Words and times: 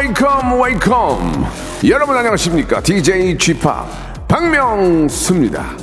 Wake 0.00 0.41
up 0.41 0.62
wake 0.62 1.17
up 1.17 1.44
여러분 1.90 2.16
안녕하십니까 2.16 2.80
DJ 2.80 3.36
G-Park 3.36 4.26
박명수입니다 4.28 5.76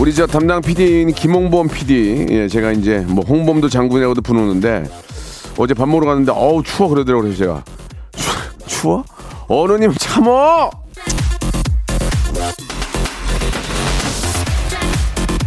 우리 0.00 0.12
저 0.12 0.26
담당 0.26 0.60
PD인 0.60 1.12
김홍범 1.12 1.68
PD, 1.68 2.26
예, 2.28 2.48
제가 2.48 2.72
이제 2.72 2.98
뭐 3.06 3.24
홍범도 3.24 3.68
장군이라고도 3.68 4.22
부르는데 4.22 4.90
어제 5.56 5.74
밥 5.74 5.88
먹으러 5.88 6.06
갔는데 6.06 6.32
어우 6.32 6.64
추워 6.64 6.88
그러더라고요 6.88 7.36
제가 7.36 7.62
추, 8.16 8.30
추워? 8.66 9.04
어른님 9.46 9.94
참어! 9.96 10.83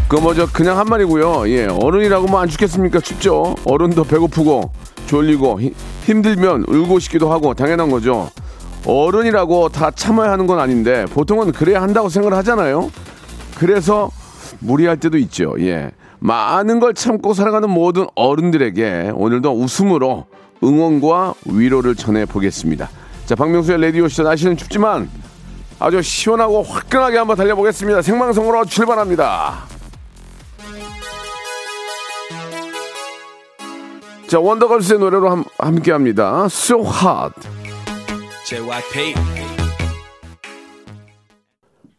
그 0.07 0.15
뭐저 0.15 0.47
그냥 0.53 0.77
한 0.77 0.87
말이고요. 0.87 1.49
예, 1.49 1.65
어른이라고 1.65 2.27
뭐 2.27 2.39
안 2.39 2.47
죽겠습니까? 2.47 2.99
춥죠. 3.01 3.55
어른도 3.65 4.03
배고프고 4.05 4.71
졸리고 5.07 5.59
히, 5.59 5.73
힘들면 6.05 6.65
울고 6.67 6.99
싶기도 6.99 7.31
하고 7.31 7.53
당연한 7.53 7.89
거죠. 7.89 8.29
어른이라고 8.85 9.69
다 9.69 9.91
참아야 9.91 10.31
하는 10.31 10.47
건 10.47 10.59
아닌데 10.59 11.05
보통은 11.11 11.51
그래야 11.51 11.81
한다고 11.81 12.07
생각을 12.07 12.37
하잖아요. 12.37 12.89
그래서 13.57 14.09
무리할 14.59 14.97
때도 14.97 15.17
있죠. 15.17 15.55
예. 15.59 15.91
많은 16.19 16.79
걸 16.79 16.93
참고 16.93 17.33
살아가는 17.33 17.69
모든 17.69 18.07
어른들에게 18.15 19.11
오늘도 19.13 19.51
웃음으로 19.51 20.25
응원과 20.63 21.33
위로를 21.45 21.95
전해 21.95 22.25
보겠습니다. 22.25 22.89
자, 23.25 23.35
박명수의 23.35 23.79
레디오쇼 23.81 24.23
날씨는 24.23 24.55
춥지만 24.57 25.09
아주 25.79 26.01
시원하고 26.01 26.63
화끈하게 26.63 27.17
한번 27.17 27.35
달려보겠습니다. 27.35 28.01
생방송으로 28.01 28.65
출발합니다. 28.65 29.76
자, 34.27 34.39
원더걸스의 34.39 34.99
노래로 34.99 35.29
함, 35.29 35.43
함께 35.57 35.91
합니다. 35.91 36.45
So 36.47 36.79
Hot. 36.79 37.47
JYP 38.45 39.15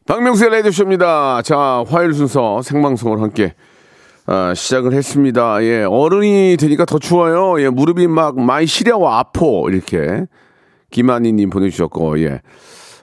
박명수의 0.06 0.50
라디오쇼입니다. 0.50 1.42
자, 1.42 1.84
화요일 1.88 2.12
순서 2.12 2.60
생방송을 2.62 3.20
함께 3.20 3.54
아, 4.26 4.52
시작을 4.54 4.92
했습니다. 4.92 5.62
예, 5.62 5.84
어른이 5.84 6.58
되니까 6.58 6.84
더 6.84 6.98
추워요. 6.98 7.62
예, 7.62 7.70
무릎이 7.70 8.06
막 8.08 8.38
많이 8.38 8.66
시려와 8.66 9.20
아포 9.20 9.70
이렇게 9.70 10.26
김한희님 10.90 11.48
보내주셨고, 11.48 12.20
예. 12.20 12.42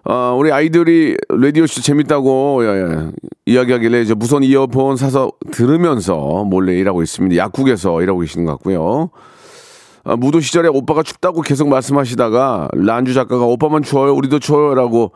어, 0.07 0.35
우리 0.37 0.51
아이들이 0.51 1.17
라디오쇼 1.29 1.81
재밌다고 1.81 2.59
예, 2.63 2.67
예, 2.67 3.11
이야기하길래 3.47 4.01
이제 4.01 4.13
무선 4.13 4.43
이어폰 4.43 4.97
사서 4.97 5.31
들으면서 5.51 6.43
몰래 6.45 6.77
일하고 6.77 7.01
있습니다. 7.01 7.35
약국에서 7.35 8.03
일하고 8.03 8.19
계시는 8.19 8.45
것 8.45 8.51
같고요. 8.53 9.09
아, 10.03 10.15
무도 10.15 10.41
시절에 10.41 10.67
오빠가 10.67 11.01
춥다고 11.01 11.41
계속 11.41 11.69
말씀하시다가 11.69 12.69
란주 12.73 13.15
작가가 13.15 13.45
오빠만 13.45 13.81
추워요, 13.81 14.13
우리도 14.13 14.37
추워요라고 14.37 15.11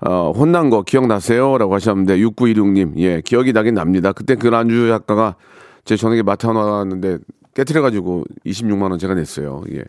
어, 0.00 0.32
혼난 0.34 0.70
거 0.70 0.80
기억나세요? 0.82 1.58
라고 1.58 1.74
하셨는데 1.74 2.16
6916님 2.16 2.96
예 2.96 3.20
기억이 3.20 3.52
나긴 3.52 3.74
납니다. 3.74 4.12
그때 4.12 4.36
그 4.36 4.46
란주 4.46 4.88
작가가 4.88 5.36
제 5.84 5.96
저녁에 5.96 6.22
맡아놨는데 6.22 7.18
깨트려가지고 7.52 8.24
26만 8.46 8.90
원 8.90 8.98
제가 8.98 9.12
냈어요. 9.12 9.62
예. 9.74 9.82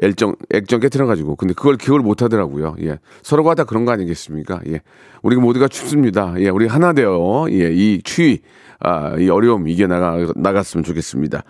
액정 0.00 0.36
액정 0.52 0.80
깨트려가지고 0.80 1.36
근데 1.36 1.54
그걸 1.54 1.76
기억을 1.76 2.00
못 2.00 2.22
하더라고요. 2.22 2.76
예 2.82 2.98
서로가 3.22 3.54
다 3.54 3.64
그런 3.64 3.84
거 3.84 3.92
아니겠습니까? 3.92 4.60
예 4.68 4.80
우리가 5.22 5.42
모두가 5.42 5.68
춥습니다. 5.68 6.34
예 6.38 6.48
우리 6.48 6.66
하나 6.66 6.92
되어 6.92 7.46
예 7.50 7.72
이 7.72 8.00
추위 8.04 8.40
아 8.80 9.14
이 9.18 9.28
어려움 9.28 9.68
이겨 9.68 9.86
나가 9.86 10.16
나갔으면 10.36 10.84
좋겠습니다. 10.84 11.42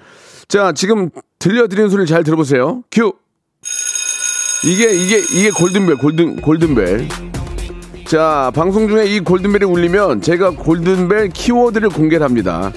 자 0.49 0.73
지금 0.73 1.11
들려드리는 1.39 1.89
소리를 1.91 2.07
잘 2.07 2.25
들어보세요. 2.25 2.83
큐 2.91 3.13
이게 4.65 4.95
이게 4.95 5.19
이게 5.19 5.51
골든벨 5.51 5.97
골든 5.97 6.37
골든벨 6.43 7.09
자, 8.07 8.53
방송 8.55 8.89
중에 8.89 9.07
이 9.07 9.21
골든벨이 9.21 9.65
울리면 9.65 10.21
제가 10.21 10.51
골든벨 10.51 11.31
키워드를 11.31 11.89
공개를 11.89 12.23
합니다. 12.23 12.71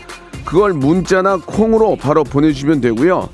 그걸 0.46 0.72
문자나 0.72 1.42
콩으로 1.46 1.98
바로 1.98 2.24
보내주시면 2.24 2.80
되고요. 2.80 3.28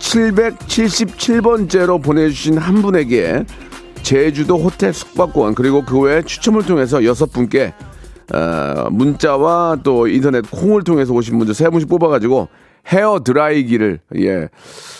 777번째로 0.00 2.02
보내주신 2.02 2.58
한 2.58 2.82
분에게 2.82 3.44
제주도 4.02 4.58
호텔 4.58 4.92
숙박권 4.92 5.54
그리고 5.54 5.84
그 5.84 6.00
외에 6.00 6.22
추첨을 6.22 6.64
통해서 6.64 7.04
여섯 7.04 7.32
분께 7.32 7.72
어, 8.32 8.88
문자와 8.90 9.78
또 9.82 10.08
인터넷 10.08 10.48
콩을 10.50 10.82
통해서 10.82 11.12
오신 11.12 11.38
분들 11.38 11.54
세 11.54 11.68
분씩 11.68 11.88
뽑아가지고 11.88 12.48
헤어 12.88 13.20
드라이기를 13.22 14.00
예 14.16 14.48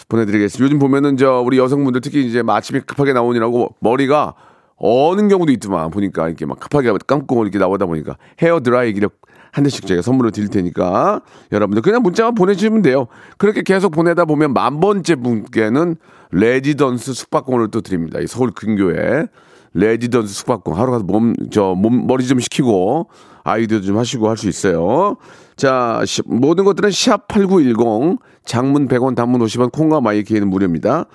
보내드리겠습니다. 0.09 0.65
요즘 0.65 0.79
보면은 0.79 1.17
저 1.17 1.41
우리 1.41 1.59
여성분들 1.59 2.03
특히 2.03 2.27
이제 2.27 2.43
아침에 2.47 2.81
급하게 2.81 3.13
나오느라고 3.13 3.75
머리가 3.81 4.35
어는 4.77 5.29
경우도 5.29 5.53
있더만 5.53 5.91
보니까 5.91 6.29
이렇게 6.29 6.47
막 6.47 6.61
급하게 6.61 6.93
감고 7.07 7.43
이렇게 7.45 7.59
나오다 7.59 7.87
보니까 7.87 8.17
헤어 8.43 8.61
드라이기를 8.61 9.09
한 9.53 9.65
대씩 9.65 9.87
제가 9.87 10.03
선물로 10.03 10.31
드릴 10.31 10.49
테니까 10.49 11.21
여러분들 11.53 11.83
그냥 11.83 12.03
문자만 12.03 12.35
보내주시면 12.35 12.83
돼요. 12.83 13.07
그렇게 13.39 13.63
계속 13.63 13.91
보내다 13.91 14.25
보면 14.25 14.53
만 14.53 14.81
번째 14.81 15.17
분께는 15.17 15.97
레지던스 16.33 17.13
숙박권을 17.13 17.71
또 17.71 17.81
드립니다. 17.81 18.21
이 18.21 18.27
서울 18.27 18.51
근교에 18.53 19.27
레지던스 19.75 20.33
숙박권 20.35 20.75
하루 20.75 20.91
가서 20.93 21.05
몸 21.05 21.35
저 21.51 21.75
몸 21.75 22.07
머리 22.07 22.27
좀 22.27 22.39
식히고 22.41 23.09
아이디어 23.45 23.81
좀 23.81 23.99
하시고 23.99 24.29
할 24.29 24.37
수 24.37 24.49
있어요. 24.49 25.17
자 25.57 26.03
시, 26.07 26.23
모든 26.27 26.65
것들은 26.65 26.91
샵 26.91 27.29
#8910 27.29 28.19
장문 28.45 28.89
100원, 28.89 29.15
단문 29.15 29.41
50원, 29.43 29.73
콩과 29.73 30.01
마이키는 30.01 30.49
무료입니다. 30.49 31.07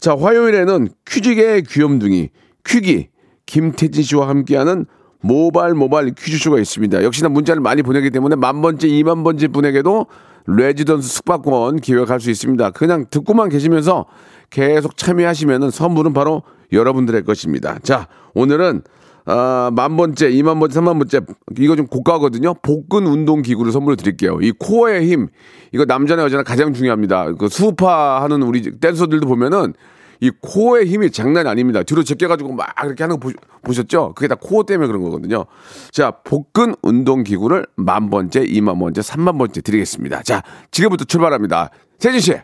자 0.00 0.16
화요일에는 0.18 0.88
퀴즈계의 1.06 1.62
귀염둥이 1.64 2.30
퀴기 2.66 3.08
김태진 3.46 4.02
씨와 4.02 4.28
함께하는 4.28 4.86
모발 5.22 5.74
모발 5.74 6.10
퀴즈쇼가 6.10 6.58
있습니다. 6.58 7.02
역시나 7.02 7.28
문자를 7.28 7.62
많이 7.62 7.82
보내기 7.82 8.10
때문에 8.10 8.36
만 8.36 8.60
번째, 8.60 8.88
이만 8.88 9.24
번째 9.24 9.48
분에게도 9.48 10.06
레지던스 10.46 11.08
숙박권 11.08 11.76
기획할 11.76 12.20
수 12.20 12.30
있습니다. 12.30 12.70
그냥 12.70 13.06
듣고만 13.08 13.48
계시면서 13.48 14.06
계속 14.50 14.96
참여하시면 14.96 15.70
선물은 15.70 16.12
바로 16.12 16.42
여러분들의 16.72 17.24
것입니다. 17.24 17.78
자, 17.82 18.08
오늘은 18.34 18.82
아, 19.24 19.70
만 19.72 19.96
번째, 19.96 20.30
이만 20.30 20.58
번째, 20.58 20.74
삼만 20.74 20.98
번째 20.98 21.20
이거 21.58 21.76
좀 21.76 21.86
고가거든요. 21.86 22.54
복근 22.54 23.06
운동 23.06 23.42
기구를 23.42 23.70
선물로 23.70 23.94
드릴게요. 23.94 24.38
이 24.42 24.50
코어의 24.50 25.08
힘 25.08 25.28
이거 25.72 25.84
남자나 25.84 26.24
여자나 26.24 26.42
가장 26.42 26.72
중요합니다. 26.72 27.32
그 27.34 27.48
수우파 27.48 28.20
하는 28.22 28.42
우리 28.42 28.62
댄서들도 28.62 29.26
보면은 29.28 29.74
이 30.22 30.30
코어의 30.40 30.86
힘이 30.86 31.10
장난이 31.10 31.48
아닙니다. 31.48 31.82
뒤로 31.82 32.04
제껴가지고 32.04 32.52
막 32.52 32.72
이렇게 32.84 33.02
하는 33.02 33.18
거 33.18 33.28
보, 33.60 33.72
셨죠 33.72 34.12
그게 34.14 34.28
다 34.28 34.36
코어 34.36 34.62
때문에 34.62 34.86
그런 34.86 35.02
거거든요. 35.02 35.46
자, 35.90 36.12
복근 36.12 36.76
운동 36.80 37.24
기구를 37.24 37.66
만 37.74 38.08
번째, 38.08 38.44
이만 38.46 38.78
번째, 38.78 39.02
삼만 39.02 39.36
번째 39.36 39.60
드리겠습니다. 39.60 40.22
자, 40.22 40.44
지금부터 40.70 41.06
출발합니다. 41.06 41.70
세진 41.98 42.20
씨, 42.20 42.34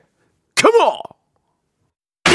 컴온! 0.56 0.97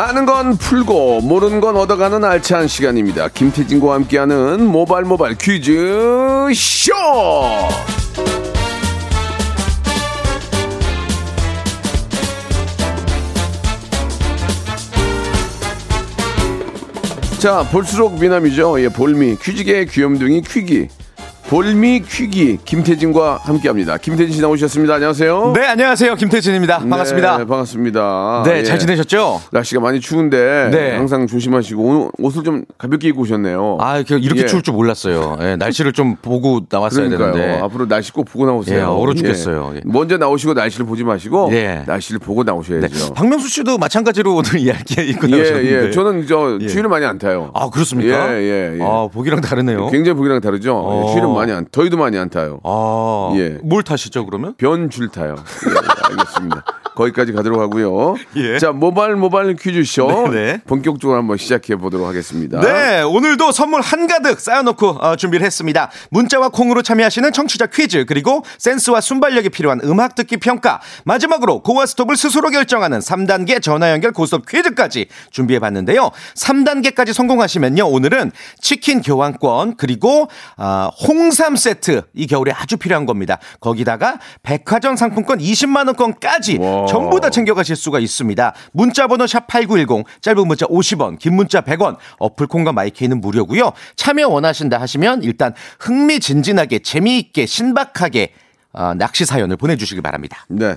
아는 0.00 0.24
건 0.24 0.56
풀고 0.56 1.20
모르는 1.20 1.60
건 1.60 1.76
얻어가는 1.76 2.24
알찬 2.24 2.68
시간입니다. 2.68 3.28
김태진과 3.28 3.92
함께하는 3.92 4.66
모발 4.66 5.04
모발 5.04 5.34
퀴즈 5.34 6.48
쇼. 6.54 6.94
자, 17.38 17.62
볼수록 17.70 18.18
미남이죠. 18.18 18.82
예, 18.82 18.88
볼미. 18.88 19.36
퀴즈계의 19.36 19.86
귀염둥이 19.86 20.42
퀴기. 20.42 20.88
볼미 21.50 22.02
퀴기 22.08 22.58
김태진과 22.64 23.40
함께합니다. 23.42 23.96
김태진 23.96 24.36
씨 24.36 24.40
나오셨습니다. 24.40 24.94
안녕하세요. 24.94 25.52
네, 25.56 25.66
안녕하세요. 25.66 26.14
김태진입니다. 26.14 26.78
반갑습니다. 26.78 27.38
네, 27.38 27.44
반갑습니다. 27.44 28.42
네, 28.46 28.58
예. 28.58 28.62
잘 28.62 28.78
지내셨죠? 28.78 29.40
날씨가 29.50 29.80
많이 29.80 29.98
추운데 29.98 30.70
네. 30.70 30.96
항상 30.96 31.26
조심하시고 31.26 31.82
오늘 31.82 32.08
옷을 32.20 32.44
좀 32.44 32.64
가볍게 32.78 33.08
입고 33.08 33.22
오셨네요. 33.22 33.78
아, 33.80 33.96
이렇게, 33.98 34.20
예. 34.42 34.46
추울 34.46 34.62
줄 34.62 34.74
몰랐어요. 34.74 35.38
예, 35.40 35.56
날씨를 35.56 35.92
좀 35.92 36.14
보고 36.22 36.60
나왔어야 36.70 37.08
그러니까요. 37.08 37.32
되는데. 37.34 37.60
앞으로 37.64 37.88
날씨 37.88 38.12
꼭 38.12 38.26
보고 38.26 38.46
나오세요. 38.46 38.78
예, 38.78 38.82
얼어 38.82 39.12
죽겠어요. 39.14 39.72
예. 39.74 39.80
먼저 39.84 40.18
나오시고 40.18 40.54
날씨를 40.54 40.86
보지 40.86 41.02
마시고 41.02 41.48
예. 41.50 41.82
날씨를 41.84 42.20
보고 42.20 42.44
네. 42.44 42.52
나오셔야죠. 42.52 43.14
박명수 43.14 43.48
씨도 43.48 43.76
마찬가지로 43.76 44.36
오늘 44.36 44.54
이야기 44.62 44.94
입고 45.02 45.26
예, 45.28 45.36
나오셨는데. 45.36 45.86
예. 45.88 45.90
저는 45.90 46.28
저 46.28 46.58
예. 46.60 46.68
추위를 46.68 46.88
많이 46.88 47.04
안 47.06 47.18
타요. 47.18 47.50
아, 47.54 47.68
그렇습니까? 47.70 48.36
예, 48.36 48.40
예, 48.40 48.78
예. 48.78 48.82
아, 48.84 49.08
보기랑 49.12 49.40
다르네요. 49.40 49.88
굉장히 49.88 50.16
보기랑 50.16 50.40
다르죠. 50.40 50.76
어. 50.76 51.02
예, 51.08 51.10
추위를 51.10 51.39
많이 51.40 51.52
안, 51.52 51.66
더위도 51.70 51.96
많이 51.96 52.18
안 52.18 52.28
타요. 52.30 52.60
아, 52.64 53.32
예. 53.36 53.58
뭘 53.62 53.82
타시죠, 53.82 54.26
그러면? 54.26 54.54
변줄 54.56 55.08
타요. 55.08 55.36
예, 55.36 56.10
알겠습니다. 56.10 56.64
거기까지 56.94 57.32
가도록 57.32 57.60
하고요. 57.60 58.16
예. 58.36 58.58
자, 58.58 58.72
모바일 58.72 59.16
모바일 59.16 59.56
퀴즈쇼 59.56 60.28
네, 60.30 60.30
네. 60.30 60.60
본격적으로 60.66 61.18
한번 61.18 61.36
시작해 61.36 61.76
보도록 61.76 62.06
하겠습니다. 62.06 62.60
네, 62.60 63.02
오늘도 63.02 63.52
선물 63.52 63.80
한가득 63.80 64.40
쌓아놓고 64.40 64.88
어, 64.88 65.16
준비를 65.16 65.44
했습니다. 65.46 65.90
문자와 66.10 66.48
콩으로 66.48 66.82
참여하시는 66.82 67.32
청취자 67.32 67.66
퀴즈, 67.66 68.04
그리고 68.06 68.44
센스와 68.58 69.00
순발력이 69.00 69.50
필요한 69.50 69.80
음악 69.84 70.14
듣기 70.14 70.36
평가, 70.38 70.80
마지막으로 71.04 71.62
고와 71.62 71.86
스톱을 71.86 72.16
스스로 72.16 72.50
결정하는 72.50 72.98
3단계 72.98 73.62
전화 73.62 73.90
연결 73.92 74.12
고스톱 74.12 74.46
퀴즈까지 74.46 75.06
준비해 75.30 75.60
봤는데요. 75.60 76.10
3단계까지 76.34 77.12
성공하시면요, 77.12 77.86
오늘은 77.88 78.32
치킨 78.60 79.02
교환권, 79.02 79.76
그리고 79.76 80.28
아, 80.56 80.90
홍삼 81.06 81.56
세트, 81.56 82.02
이 82.14 82.26
겨울에 82.26 82.52
아주 82.52 82.76
필요한 82.76 83.06
겁니다. 83.06 83.38
거기다가 83.60 84.18
백화점 84.42 84.96
상품권 84.96 85.38
20만 85.38 85.86
원권까지 85.86 86.58
와. 86.60 86.79
전부 86.86 87.20
다 87.20 87.30
챙겨가실 87.30 87.76
수가 87.76 87.98
있습니다. 87.98 88.54
문자번호 88.72 89.26
샵 89.26 89.46
8910, 89.46 90.04
짧은 90.20 90.46
문자 90.46 90.66
50원, 90.66 91.18
긴 91.18 91.34
문자 91.34 91.60
100원, 91.60 91.96
어플 92.18 92.46
콩과 92.46 92.72
마이케이는 92.72 93.20
무료고요. 93.20 93.72
참여 93.96 94.28
원하신다 94.28 94.80
하시면 94.80 95.22
일단 95.22 95.54
흥미진진하게, 95.78 96.80
재미있게, 96.80 97.46
신박하게 97.46 98.32
어, 98.72 98.94
낚시 98.94 99.24
사연을 99.24 99.56
보내주시기 99.56 100.00
바랍니다. 100.00 100.46
네. 100.48 100.76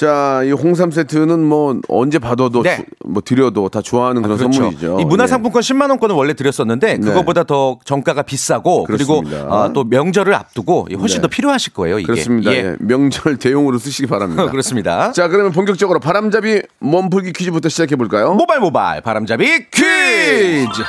자, 0.00 0.40
이 0.46 0.50
홍삼 0.50 0.90
세트는 0.90 1.40
뭐 1.44 1.78
언제 1.88 2.18
받아도 2.18 2.62
네. 2.62 2.76
주- 2.76 2.84
뭐 3.04 3.20
드려도 3.22 3.68
다 3.68 3.82
좋아하는 3.82 4.22
그런 4.22 4.38
선물이죠. 4.38 4.98
이 4.98 5.04
문화상품권 5.04 5.60
10만 5.60 5.90
원권은 5.90 6.14
원래 6.14 6.32
드렸었는데 6.32 6.96
네. 6.96 6.98
그거보다 7.06 7.44
더 7.44 7.78
정가가 7.84 8.22
비싸고 8.22 8.84
그리고 8.84 9.20
그렇습니다. 9.20 9.72
또 9.74 9.84
명절을 9.84 10.32
앞두고 10.32 10.88
훨씬 10.98 11.18
네. 11.18 11.22
더 11.22 11.28
필요하실 11.28 11.74
거예요. 11.74 11.96
예. 11.96 12.00
이게. 12.00 12.06
그렇습니다. 12.06 12.50
예. 12.50 12.56
예. 12.56 12.76
명절 12.80 13.36
대용으로 13.36 13.76
쓰시기 13.76 14.06
바랍니다. 14.08 14.46
그렇습니다. 14.50 15.12
자, 15.12 15.28
그러면 15.28 15.52
본격적으로 15.52 16.00
바람잡이 16.00 16.62
몸풀기 16.78 17.34
퀴즈부터 17.34 17.68
시작해 17.68 17.94
볼까요? 17.96 18.32
모발 18.32 18.58
모발 18.60 19.02
바람잡이 19.02 19.66
퀴즈. 19.70 20.82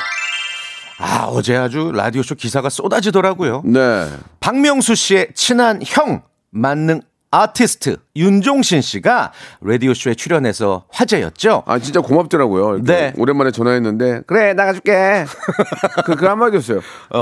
아 0.99 1.25
어제 1.25 1.57
아주 1.57 1.91
라디오 1.93 2.23
쇼 2.23 2.35
기사가 2.35 2.69
쏟아지더라고요. 2.69 3.63
네. 3.65 4.07
박명수 4.39 4.95
씨의 4.95 5.29
친한 5.33 5.81
형 5.85 6.21
만능 6.51 7.01
아티스트 7.31 7.95
윤종신 8.17 8.81
씨가 8.81 9.31
라디오 9.61 9.93
쇼에 9.93 10.13
출연해서 10.15 10.83
화제였죠. 10.89 11.63
아 11.65 11.79
진짜 11.79 12.01
고맙더라고요. 12.01 12.83
네. 12.83 13.13
오랜만에 13.17 13.51
전화했는데 13.51 14.23
그래 14.27 14.53
나가줄게. 14.53 15.25
그, 16.05 16.15
그 16.15 16.25
한마디였어요. 16.25 16.81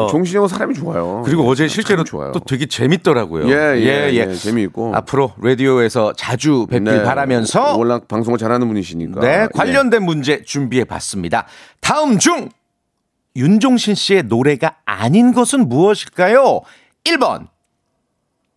종신이 0.09 0.37
형은 0.37 0.47
사람이 0.47 0.73
좋아요. 0.73 1.21
그리고 1.23 1.47
어제 1.47 1.67
실제로 1.67 2.03
좋아요. 2.03 2.31
또 2.31 2.39
되게 2.39 2.65
재밌더라고요. 2.65 3.47
예, 3.49 3.79
예, 3.79 4.11
예, 4.13 4.33
재미있고. 4.33 4.95
앞으로 4.95 5.33
라디오에서 5.41 6.13
자주 6.13 6.65
뵙길 6.67 6.97
네. 6.97 7.03
바라면서 7.03 7.77
워낙 7.77 8.07
방송을 8.07 8.39
잘하는 8.39 8.67
분이시니까. 8.67 9.21
네, 9.21 9.43
예. 9.43 9.47
관련된 9.53 10.03
문제 10.03 10.41
준비해 10.41 10.85
봤습니다. 10.85 11.45
다음 11.81 12.17
중 12.17 12.49
윤종신 13.35 13.93
씨의 13.93 14.23
노래가 14.23 14.77
아닌 14.85 15.33
것은 15.33 15.69
무엇일까요? 15.69 16.61
1번, 17.03 17.47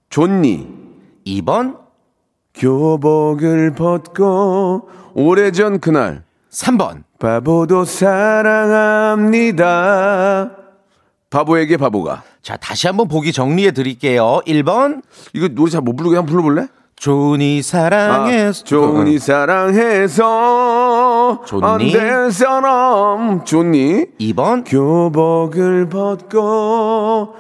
존니 0.09 0.82
2번, 1.27 1.79
교복을 2.55 3.73
벗고 3.75 4.89
오래전 5.15 5.81
그날 5.81 6.25
3번. 6.51 7.05
바보도 7.19 7.85
사랑합니다. 9.23 10.51
바보에게 11.31 11.77
바보가. 11.79 12.23
자, 12.43 12.57
다시 12.57 12.87
한번 12.89 13.09
보기 13.09 13.33
정리해 13.33 13.71
드릴게요. 13.73 14.41
1번, 14.47 15.03
이거 15.33 15.49
노래 15.49 15.71
잘 15.71 15.81
못 15.81 15.97
부르게 15.97 16.17
한번 16.17 16.31
불러볼래? 16.31 16.67
존니 16.97 17.61
아, 17.61 17.63
사랑해서. 17.63 18.65
존니 18.65 19.19
사랑해서 19.19 20.23
존니? 21.47 21.65
안될 21.97 22.31
사람 22.33 23.45
존니 23.45 24.07
2번, 24.21 24.63
교복을 24.67 25.89
벗고 25.89 27.35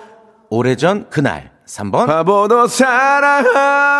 오래전 0.48 1.08
그날. 1.10 1.51
3번, 1.72 2.06
바보도 2.06 2.66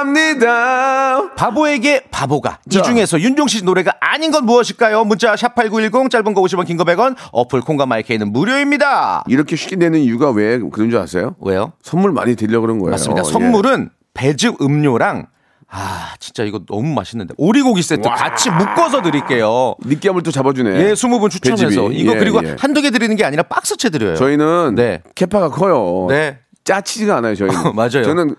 사랑합니다. 0.02 1.34
바보에게 1.34 2.04
바보가. 2.10 2.58
이 2.66 2.70
자. 2.70 2.82
중에서 2.82 3.19
윤종신 3.19 3.60
씨 3.60 3.64
노래가 3.64 3.94
아닌 4.00 4.30
건 4.30 4.44
무엇일까요? 4.44 5.04
문자 5.04 5.34
샵8910, 5.34 6.10
짧은 6.10 6.34
거 6.34 6.42
50원, 6.42 6.66
긴 6.66 6.76
거 6.76 6.84
100원, 6.84 7.16
어플 7.32 7.62
콩과 7.62 7.86
마이케이는 7.86 8.30
무료입니다. 8.32 9.24
이렇게 9.26 9.56
쉽게 9.56 9.76
내는 9.76 10.00
이유가 10.00 10.30
왜 10.30 10.58
그런 10.58 10.90
줄 10.90 10.98
아세요? 10.98 11.34
왜요? 11.40 11.72
선물 11.82 12.12
많이 12.12 12.36
드리려고 12.36 12.62
그런 12.66 12.78
거예요. 12.78 12.90
맞습니다. 12.90 13.22
예. 13.26 13.30
선물은 13.32 13.88
배즙 14.14 14.60
음료랑 14.60 15.28
아 15.70 16.12
진짜 16.20 16.42
이거 16.44 16.60
너무 16.69 16.92
맛있는데 16.92 17.32
오리고기 17.38 17.80
세트 17.82 18.02
같이 18.02 18.50
묶어서 18.50 19.00
드릴게요. 19.00 19.74
느끼함을 19.82 20.22
또 20.22 20.30
잡아주네. 20.30 20.88
예, 20.88 20.92
20분 20.92 21.30
추첨해서 21.30 21.66
배즙이. 21.69 21.96
이거 21.98 22.12
예, 22.14 22.19
그리고 22.19 22.40
예. 22.44 22.54
한두 22.58 22.82
개 22.82 22.90
드리는 22.90 23.16
게 23.16 23.24
아니라 23.24 23.42
박스채 23.44 23.88
드려요. 23.88 24.14
저희는 24.16 24.74
네. 24.74 25.00
캐파가 25.14 25.48
커요. 25.48 26.06
네. 26.10 26.41
짜치지가 26.64 27.16
않아요. 27.16 27.34
저희 27.34 27.48
는. 27.50 27.56
맞아요. 27.74 28.02
저는 28.04 28.34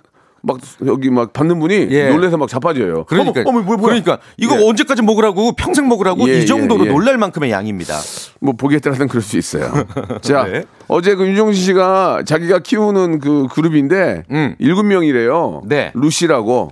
막 0.46 0.58
여기 0.86 1.10
막 1.10 1.32
받는 1.32 1.58
분이 1.60 1.88
예. 1.92 2.10
놀래서 2.10 2.36
막 2.38 2.50
자빠져요. 2.50 3.06
그러니까 3.06 3.42
어머, 3.46 3.60
어머, 3.60 3.62
뭐야, 3.62 3.78
뭐야. 3.78 3.88
그러니까 4.02 4.20
이거 4.38 4.60
예. 4.60 4.68
언제까지 4.68 5.02
먹으라고 5.02 5.54
평생 5.54 5.88
먹으라고 5.88 6.28
예, 6.28 6.40
이 6.40 6.46
정도로 6.46 6.84
예, 6.84 6.90
예. 6.90 6.92
놀랄 6.92 7.18
만큼의 7.18 7.50
양입니다. 7.52 7.94
뭐 8.42 8.54
보기에 8.54 8.80
따라서는 8.80 9.08
그럴 9.08 9.22
수 9.22 9.38
있어요. 9.38 9.72
자, 10.22 10.44
네. 10.44 10.66
어제 10.90 11.16
그 11.16 11.26
윤종신 11.28 11.64
씨가 11.64 12.24
자기가 12.26 12.60
키우는 12.60 13.20
그 13.20 13.48
그룹인데 13.54 14.24
음. 14.32 14.56
일곱 14.60 14.84
명이래요. 14.84 15.62
네. 15.66 15.92
루시라고. 15.96 16.72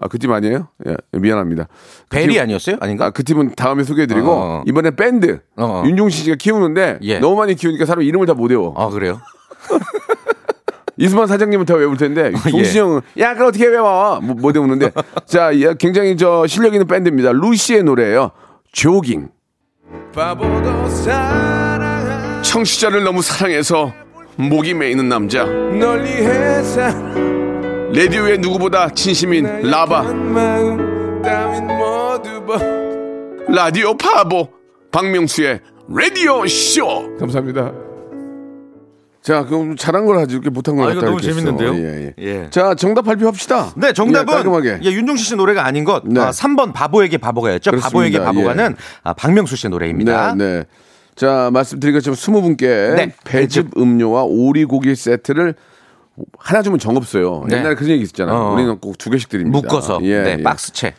아, 0.00 0.06
그 0.06 0.18
팀 0.18 0.30
아니에요? 0.30 0.68
예, 0.86 0.94
미안합니다. 1.12 1.66
그 2.08 2.16
벨이 2.18 2.34
팀- 2.34 2.42
아니었어요? 2.42 2.76
아닌가? 2.80 3.06
아, 3.06 3.10
그 3.10 3.24
팀은 3.24 3.54
다음에 3.56 3.82
소개해드리고 3.84 4.30
어. 4.30 4.62
이번에 4.66 4.90
밴드 4.92 5.40
어. 5.56 5.82
윤종신 5.86 6.24
씨가 6.24 6.36
키우는데 6.36 6.98
예. 7.02 7.18
너무 7.20 7.34
많이 7.36 7.54
키우니까 7.56 7.84
사람 7.86 8.02
이름을 8.04 8.26
다 8.26 8.34
못 8.34 8.50
외워. 8.50 8.74
아 8.76 8.90
그래요? 8.90 9.20
이수만 10.98 11.26
사장님은 11.28 11.64
다 11.64 11.74
외울 11.74 11.96
텐데 11.96 12.32
예. 12.46 12.50
종신 12.50 12.82
형은 12.82 13.00
야 13.18 13.32
그걸 13.32 13.48
어떻게 13.48 13.66
외워? 13.66 14.20
못, 14.20 14.34
못 14.34 14.54
외우는데 14.54 14.90
자 15.26 15.58
야, 15.62 15.72
굉장히 15.74 16.16
저 16.16 16.46
실력 16.46 16.74
있는 16.74 16.86
밴드입니다. 16.86 17.32
루시의 17.32 17.84
노래예요. 17.84 18.32
조깅. 18.72 19.28
청취자를 22.42 23.04
너무 23.04 23.22
사랑해서 23.22 23.92
목이 24.36 24.74
메이는 24.74 25.08
남자. 25.08 25.44
라디오의 27.94 28.38
누구보다 28.38 28.90
진심인 28.90 29.44
라바. 29.62 30.02
라디오 33.48 33.96
파보 33.96 34.48
박명수의 34.90 35.60
라디오 35.88 36.46
쇼. 36.46 37.16
감사합니다. 37.18 37.87
자, 39.28 39.44
그럼 39.44 39.76
잘한 39.76 40.06
걸 40.06 40.16
하지 40.16 40.32
이렇게 40.32 40.48
못한 40.48 40.74
걸 40.74 40.88
아, 40.88 40.92
이거 40.92 41.02
너무 41.02 41.18
이렇게. 41.18 41.28
재밌는데요? 41.34 41.74
예, 41.74 42.14
예. 42.18 42.24
예. 42.44 42.46
자, 42.48 42.74
정답 42.74 43.02
발표합시다. 43.02 43.74
네, 43.76 43.92
정답은 43.92 44.26
예, 44.32 44.36
깔끔하게. 44.36 44.78
예, 44.84 44.90
윤종신 44.90 45.22
씨 45.22 45.36
노래가 45.36 45.66
아닌 45.66 45.84
것 45.84 46.02
네. 46.06 46.18
아, 46.18 46.30
3번 46.30 46.72
바보에게 46.72 47.18
바보가였죠. 47.18 47.72
그렇습니다. 47.72 47.88
바보에게 47.90 48.20
바보가는 48.20 48.70
예. 48.70 48.74
아, 49.02 49.12
박명수 49.12 49.54
씨의 49.56 49.70
노래입니다. 49.70 50.34
네, 50.34 50.44
네. 50.60 50.64
자, 51.14 51.50
말씀드린 51.52 51.92
것처럼 51.92 52.16
20분께 52.16 52.60
네, 52.94 53.12
배즙 53.24 53.72
음료와 53.76 54.22
오리고기 54.22 54.94
세트를 54.96 55.56
하나 56.38 56.62
주면 56.62 56.78
정없어요. 56.78 57.44
네. 57.50 57.58
옛날에 57.58 57.74
그런 57.74 57.90
얘기 57.90 58.04
있었잖아요. 58.04 58.34
어. 58.34 58.54
우리는 58.54 58.78
꼭 58.78 58.96
두 58.96 59.10
개씩 59.10 59.28
드립니다. 59.28 59.58
묶어서 59.60 59.98
예, 60.04 60.22
네, 60.22 60.36
예. 60.38 60.42
박스채. 60.42 60.94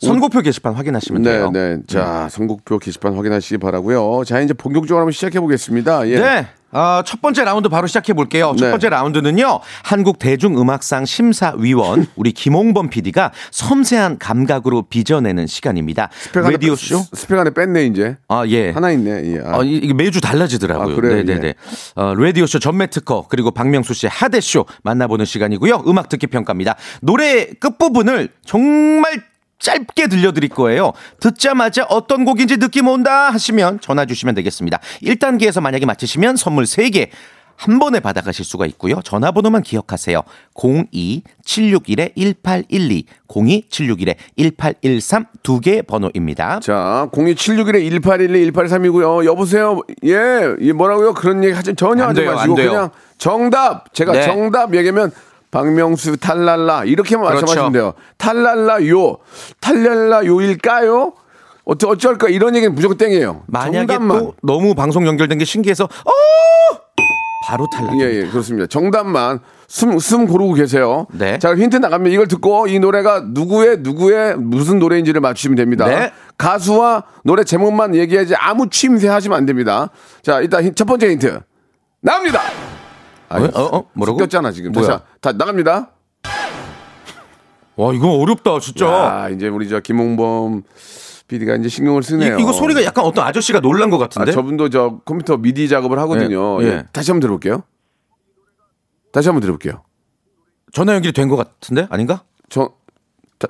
선곡표 0.00 0.40
게시판 0.42 0.74
확인하시면 0.74 1.22
네, 1.22 1.30
돼요. 1.30 1.50
네. 1.52 1.78
자, 1.86 2.28
선곡표 2.30 2.78
게시판 2.78 3.14
확인하시기 3.16 3.58
바라고요. 3.58 4.24
자, 4.26 4.40
이제 4.40 4.52
본격적으로 4.54 5.00
한번 5.02 5.12
시작해 5.12 5.40
보겠습니다. 5.40 6.08
예. 6.08 6.18
네. 6.18 6.46
어, 6.76 7.02
첫 7.06 7.22
번째 7.22 7.44
라운드 7.44 7.68
바로 7.68 7.86
시작해 7.86 8.12
볼게요. 8.14 8.52
첫 8.58 8.64
네. 8.64 8.70
번째 8.72 8.88
라운드는요. 8.88 9.60
한국 9.84 10.18
대중음악상 10.18 11.04
심사위원 11.04 12.08
우리 12.16 12.32
김홍범 12.32 12.90
PD가 12.90 13.30
섬세한 13.52 14.18
감각으로 14.18 14.82
빚어내는 14.82 15.46
시간입니다. 15.46 16.08
라디오 16.34 16.72
뺐- 16.74 16.76
쇼? 16.76 16.98
스펙 17.12 17.38
안에 17.38 17.50
뺐네 17.50 17.84
이제. 17.86 18.16
아, 18.26 18.42
예. 18.48 18.70
하나 18.70 18.90
있네. 18.90 19.36
예. 19.36 19.40
아. 19.44 19.58
어, 19.58 19.62
이- 19.62 19.76
이게 19.76 19.94
매주 19.94 20.20
달라지더라고요. 20.20 20.92
아, 20.94 20.96
그래요? 20.96 21.14
네네네. 21.22 21.46
예. 21.46 21.54
어, 21.94 22.12
라디오 22.16 22.44
쇼 22.46 22.58
전매 22.58 22.88
특허 22.88 23.26
그리고 23.28 23.52
박명수 23.52 23.94
씨의 23.94 24.10
하대 24.10 24.40
쇼 24.40 24.64
만나보는 24.82 25.26
시간이고요. 25.26 25.84
음악 25.86 26.08
듣기 26.08 26.26
평가입니다. 26.26 26.74
노래 27.02 27.44
끝 27.60 27.78
부분을 27.78 28.30
정말 28.44 29.22
짧게 29.58 30.08
들려드릴 30.08 30.50
거예요. 30.50 30.92
듣자마자 31.20 31.84
어떤 31.88 32.24
곡인지 32.24 32.58
느낌 32.58 32.88
온다 32.88 33.30
하시면 33.30 33.80
전화 33.80 34.04
주시면 34.04 34.34
되겠습니다. 34.34 34.78
1단계에서 35.02 35.60
만약에 35.60 35.86
맞히시면 35.86 36.36
선물 36.36 36.64
3개 36.64 37.08
한 37.56 37.78
번에 37.78 38.00
받아가실 38.00 38.44
수가 38.44 38.66
있고요. 38.66 39.00
전화번호만 39.02 39.62
기억하세요. 39.62 40.22
02-761-1812, 40.54 43.04
02-761-1813 43.28 45.26
두 45.42 45.60
개의 45.60 45.82
번호입니다. 45.82 46.60
자, 46.60 47.08
02761에 47.12 47.90
1812 47.90 48.50
1832고요. 48.50 49.24
여보세요. 49.24 49.80
예, 50.04 50.54
이 50.60 50.72
뭐라고요? 50.72 51.14
그런 51.14 51.42
얘기 51.44 51.54
하지 51.54 51.74
전혀 51.74 52.02
안 52.04 52.10
하지 52.10 52.20
돼요, 52.22 52.30
안 52.30 52.36
마시고 52.36 52.54
돼요. 52.56 52.70
그냥 52.70 52.90
정답. 53.18 53.92
제가 53.94 54.12
네. 54.12 54.22
정답 54.22 54.74
얘기하면 54.74 55.12
박명수 55.54 56.16
탈랄라 56.16 56.84
이렇게만 56.84 57.26
그렇죠. 57.28 57.46
말씀하시면 57.46 57.72
돼요. 57.72 57.94
탈랄라 58.18 58.86
요. 58.88 59.18
탈랄라 59.60 60.26
요일까요? 60.26 61.12
어쩌 61.64 61.88
어쩔까 61.88 62.28
이런 62.28 62.56
얘기는 62.56 62.74
무조건 62.74 62.98
땡이에요. 62.98 63.42
만약에 63.46 63.86
정답만. 63.86 64.18
또 64.18 64.34
너무 64.42 64.74
방송 64.74 65.06
연결된 65.06 65.38
게 65.38 65.44
신기해서 65.44 65.84
어 65.84 66.10
바로 67.46 67.66
탈락. 67.72 68.00
예, 68.00 68.22
예, 68.22 68.26
그렇습니다. 68.26 68.66
정답만 68.66 69.38
숨, 69.68 69.98
숨 70.00 70.26
고르고 70.26 70.54
계세요. 70.54 71.06
네. 71.12 71.38
자, 71.38 71.54
힌트 71.54 71.76
나가면 71.76 72.10
이걸 72.10 72.26
듣고 72.26 72.66
이 72.66 72.78
노래가 72.80 73.22
누구의, 73.24 73.78
누구의 73.80 74.36
무슨 74.36 74.78
노래인지를 74.80 75.20
맞추시면 75.20 75.54
됩니다. 75.56 75.86
네. 75.86 76.12
가수와 76.36 77.04
노래 77.22 77.44
제목만 77.44 77.94
얘기하지 77.94 78.34
아무 78.36 78.68
취임새 78.70 79.08
하시면 79.08 79.36
안 79.38 79.46
됩니다. 79.46 79.90
자, 80.22 80.40
일단 80.40 80.64
힌- 80.64 80.74
첫 80.74 80.84
번째 80.86 81.10
힌트. 81.10 81.40
나옵니다! 82.00 82.40
어, 83.38 83.44
어, 83.54 83.76
어? 83.78 83.84
뭐라고? 83.94 84.18
꼈잖아, 84.18 84.52
지금. 84.52 84.72
뭐야? 84.72 84.86
자, 84.86 85.02
다 85.20 85.32
나갑니다. 85.32 85.90
와 87.76 87.92
이거 87.92 88.10
어렵다 88.12 88.60
진짜. 88.60 88.86
아, 88.88 89.28
이제 89.30 89.48
우리 89.48 89.68
저 89.68 89.80
김홍범 89.80 90.62
PD가 91.26 91.56
이제 91.56 91.68
신경을 91.68 92.02
쓰네요. 92.04 92.38
이, 92.38 92.42
이거 92.42 92.52
소리가 92.52 92.84
약간 92.84 93.04
어떤 93.04 93.26
아저씨가 93.26 93.58
놀란 93.60 93.90
것 93.90 93.96
아, 93.96 94.00
같은데. 94.00 94.30
저분도 94.30 94.68
저 94.70 95.00
컴퓨터 95.04 95.36
미디 95.38 95.68
작업을 95.68 95.98
하거든요. 96.00 96.62
예, 96.62 96.66
예. 96.66 96.70
예. 96.70 96.84
다시 96.92 97.10
한번 97.10 97.20
들어볼게요. 97.20 97.64
다시 99.12 99.28
한번 99.28 99.40
들어볼게요. 99.40 99.82
전화 100.72 100.94
연결이 100.94 101.12
된 101.12 101.28
것 101.28 101.36
같은데 101.36 101.86
아닌가? 101.90 102.22
저, 102.48 102.70
자, 103.38 103.48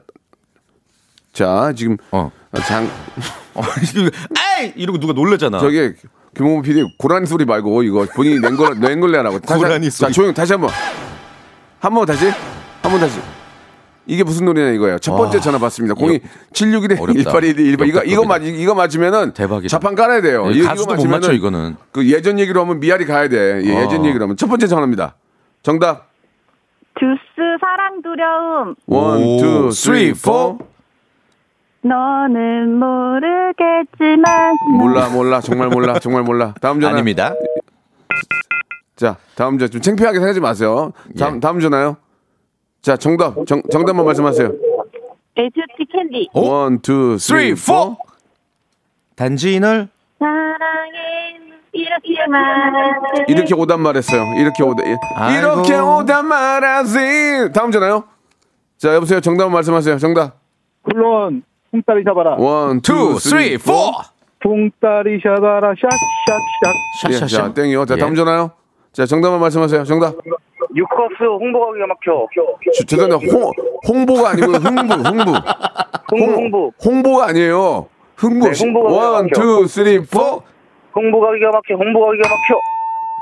자 1.32 1.72
지금 1.76 1.96
어. 2.10 2.30
장 2.66 2.84
어, 3.54 3.62
이러고 4.76 4.98
누가 4.98 5.12
놀라잖아. 5.12 5.58
저기 5.58 5.92
김홍범 6.34 6.62
PD 6.62 6.84
고라니 6.98 7.26
소리 7.26 7.44
말고 7.44 7.82
이거 7.82 8.06
본인이 8.14 8.40
낸걸 8.40 8.80
낸걸 8.80 9.12
내라고. 9.12 9.38
다시 9.40 9.52
한- 9.54 9.62
고라니 9.62 9.90
자 9.90 10.06
소리. 10.06 10.12
조용 10.12 10.34
다시 10.34 10.52
한번 10.52 10.70
한 11.80 11.94
번 11.94 12.06
다시 12.06 12.26
한 12.26 12.90
번 12.92 13.00
다시. 13.00 13.18
이게 14.06 14.22
무슨 14.22 14.44
노래냐 14.44 14.72
이거예요. 14.72 14.98
첫 14.98 15.16
번째 15.16 15.38
와, 15.38 15.42
전화 15.42 15.58
받습니다. 15.58 15.94
이거 15.96 16.12
0 16.12 16.18
7 16.52 16.72
6 16.74 16.84
1 16.84 17.00
어렵다. 17.00 17.30
1812 17.30 17.76
1번 17.76 17.88
이거 17.88 18.02
이거 18.04 18.24
맞 18.26 18.42
이거 18.44 18.74
맞으면은 18.74 19.32
대박이다. 19.32 19.68
자판 19.68 19.94
깔아야 19.94 20.20
돼요. 20.20 20.44
예, 20.48 20.58
이거 20.58 20.68
맞히면은 20.68 21.10
맞춰, 21.10 21.32
이거는. 21.32 21.76
그 21.90 22.06
예전 22.10 22.38
얘기로 22.38 22.60
하면 22.62 22.80
미아리 22.80 23.06
가야 23.06 23.28
돼. 23.28 23.62
예, 23.64 23.74
어. 23.74 23.80
예전 23.82 24.04
얘기로 24.04 24.24
하면 24.24 24.36
첫 24.36 24.46
번째 24.48 24.66
전화입니다. 24.66 25.14
정답. 25.62 26.10
주스 26.98 27.16
사랑 27.60 28.02
두려움 28.02 28.74
one, 28.86 29.22
오, 29.22 29.36
two, 29.40 29.70
three, 29.72 30.12
three, 30.12 30.22
four. 30.22 30.58
four. 30.58 30.66
너는 31.84 32.78
모르겠지만 32.78 34.54
몰라 34.78 35.08
몰라 35.10 35.40
정말 35.40 35.68
몰라 35.68 35.98
정말 35.98 36.22
몰라. 36.22 36.54
다음 36.60 36.80
전화. 36.80 36.94
아닙니다. 36.94 37.34
자, 38.96 39.16
다음 39.34 39.58
전화 39.58 39.68
좀 39.68 39.80
창피하게 39.82 40.14
생각하지 40.18 40.40
마세요. 40.40 40.92
다음 41.18 41.36
예. 41.36 41.40
다음 41.40 41.60
전화요. 41.60 41.96
자, 42.80 42.96
정답. 42.96 43.34
정, 43.46 43.60
정답만 43.70 44.04
말씀하세요. 44.06 44.52
H.O.T. 45.36 45.84
Candy 45.92 46.28
오, 46.32 46.40
one, 46.48 46.80
two, 46.80 47.18
three, 47.18 47.54
four. 47.54 47.96
four. 47.96 47.96
단지 49.16 49.58
널 49.60 49.88
사랑해 50.18 51.38
이렇게 51.72 52.26
말하지 52.28 53.24
이렇게 53.28 53.54
오단 53.54 53.80
말했어요. 53.80 54.22
이렇게 54.38 54.62
오다. 54.62 54.82
아이고. 55.16 55.38
이렇게 55.38 55.74
오단 55.76 56.26
말하지. 56.26 57.50
다음 57.52 57.70
전화요. 57.70 58.04
자, 58.78 58.94
여보세요. 58.94 59.20
정답 59.20 59.50
말씀하세요. 59.50 59.98
정답. 59.98 60.38
물론 60.84 61.42
붕다리 61.74 62.04
잡아라. 62.04 62.36
one, 62.38 62.80
two, 62.80 63.18
three, 63.18 63.58
four. 63.58 63.72
붕다리 64.40 65.18
샤바라 65.20 65.72
샥샥샥. 65.72 67.08
예, 67.10 67.12
샤샤샤. 67.14 67.36
자, 67.48 67.52
땡이요. 67.54 67.84
자, 67.86 67.94
예. 67.96 67.98
다음 67.98 68.14
전화요. 68.14 68.52
자, 68.92 69.06
정답만 69.06 69.40
말씀하세요. 69.40 69.82
정답. 69.84 70.14
육각수 70.76 71.22
흥보가 71.40 71.72
기가 71.74 71.86
막혀. 71.88 72.26
저- 72.34 72.84
죄송합니다. 72.86 73.36
홍, 73.36 73.50
홍보가 73.88 74.30
아니고 74.30 74.52
흥부, 74.52 74.94
흥부. 74.94 75.32
홍보 76.12 76.32
홍보. 76.36 76.72
홍보가 76.84 77.26
아니에요. 77.28 77.86
흥부. 78.16 78.50
네, 78.50 78.64
홍보가 78.64 79.10
one, 79.10 79.28
two, 79.34 79.66
three, 79.66 79.98
four. 80.00 80.42
홍보가 80.94 81.34
기가 81.34 81.50
막혀. 81.50 81.74
홍보가 81.74 82.12
기가 82.12 82.28
막혀. 82.28 82.60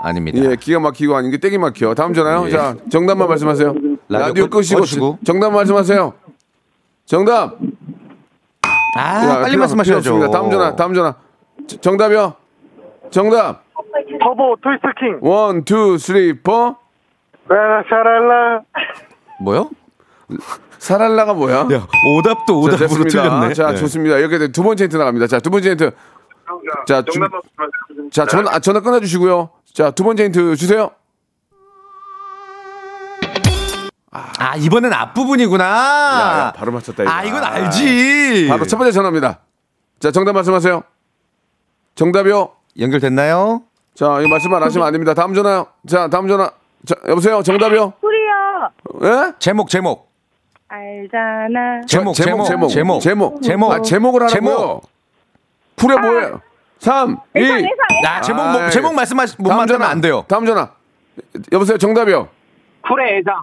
아닙니다. 0.02 0.38
예, 0.50 0.56
기가 0.56 0.78
막히고 0.80 1.14
아닌 1.16 1.30
게 1.30 1.38
땡이 1.38 1.56
막혀. 1.56 1.94
다음 1.94 2.12
전화요. 2.12 2.44
예. 2.48 2.50
자, 2.50 2.74
정답만 2.90 3.28
말씀하세요. 3.28 3.68
라디오 4.08 4.26
라디오 4.28 4.44
꺼- 4.48 4.58
끄시고 4.58 4.80
꺼시고. 4.80 5.18
정답 5.24 5.50
말씀하세요. 5.52 6.12
정답. 7.06 7.56
아 8.94 9.24
야, 9.24 9.34
빨리 9.40 9.50
필요- 9.52 9.60
말씀하셔야죠. 9.60 10.02
필요 10.02 10.14
없습니다. 10.26 10.38
다음 10.38 10.50
전화. 10.50 10.76
다음 10.76 10.94
전화. 10.94 11.14
저- 11.66 11.76
정답이요. 11.80 12.34
정답. 13.10 13.62
터보 14.20 14.56
Twist 14.62 14.86
King. 14.98 15.18
one, 15.20 15.64
two, 15.64 15.96
three, 15.98 16.38
four. 16.40 16.76
라라 17.48 17.82
샤랄라. 17.88 18.62
뭐요? 19.40 19.70
사랄라가 20.78 21.34
뭐야? 21.34 21.68
야 21.72 21.86
오답도 22.18 22.46
자, 22.46 22.74
오답으로 22.74 22.76
됐습니다. 22.78 23.10
틀렸네. 23.22 23.54
자, 23.54 23.70
네. 23.70 23.76
좋습니다. 23.76 24.18
이렇게 24.18 24.38
돼. 24.38 24.48
두 24.52 24.62
번째 24.62 24.84
힌트 24.84 24.96
나갑니다. 24.96 25.26
자, 25.26 25.40
두 25.40 25.50
번째 25.50 25.70
힌트. 25.70 25.90
자, 26.86 27.02
주- 27.02 27.20
자, 28.10 28.26
전화, 28.26 28.50
아, 28.54 28.58
전화 28.58 28.80
끊어주시고요. 28.80 29.50
자, 29.72 29.90
두 29.90 30.04
번째 30.04 30.24
힌트 30.24 30.56
주세요. 30.56 30.90
아 34.12 34.56
이번엔 34.56 34.92
앞부분이구나. 34.92 35.64
야, 35.64 36.38
야, 36.48 36.52
바로 36.54 36.70
맞췄다, 36.72 37.02
이거. 37.02 37.10
아 37.12 37.22
이건 37.24 37.42
알지. 37.42 38.46
바로 38.48 38.66
첫 38.66 38.76
번째 38.76 38.92
전화입니다. 38.92 39.38
자, 40.00 40.10
정답 40.10 40.32
말씀하세요. 40.34 40.82
정답이요. 41.94 42.50
연결됐나요? 42.78 43.62
자, 43.94 44.20
이 44.20 44.28
말씀 44.28 44.52
안 44.52 44.62
하시면 44.62 44.86
안 44.86 44.92
됩니다. 44.92 45.14
다음 45.14 45.32
전화요. 45.34 45.66
자, 45.88 46.08
다음 46.08 46.28
전화. 46.28 46.50
자, 46.86 46.94
여보세요. 47.08 47.42
정답이요. 47.42 47.94
소리야 48.00 48.70
예? 49.04 49.32
제목 49.38 49.68
제목 49.70 50.10
알잖아 50.68 51.82
제목 51.86 52.14
제목 52.14 52.44
제목, 52.44 52.68
제목 52.68 53.00
제목. 53.00 53.42
제목 53.42 53.72
아, 53.72 53.80
제목을 53.82 54.22
하라고요. 54.22 54.34
제목. 54.34 54.82
쿨의 55.76 55.96
뭐예요? 55.98 56.40
3, 56.80 57.16
2, 57.36 57.40
예상 57.40 57.58
예상 57.60 57.70
아 58.06 58.20
제목 58.20 58.42
뭐, 58.50 58.60
아이. 58.62 58.70
제목 58.70 58.94
말씀하시 58.94 59.36
못 59.38 59.48
다음 59.48 59.58
맞으면 59.60 59.78
전화. 59.80 59.90
안 59.90 60.00
돼요. 60.00 60.24
다음 60.28 60.44
전화. 60.46 60.70
여보세요. 61.52 61.78
정답이요. 61.78 62.28
쿨의 62.82 63.18
애상. 63.18 63.42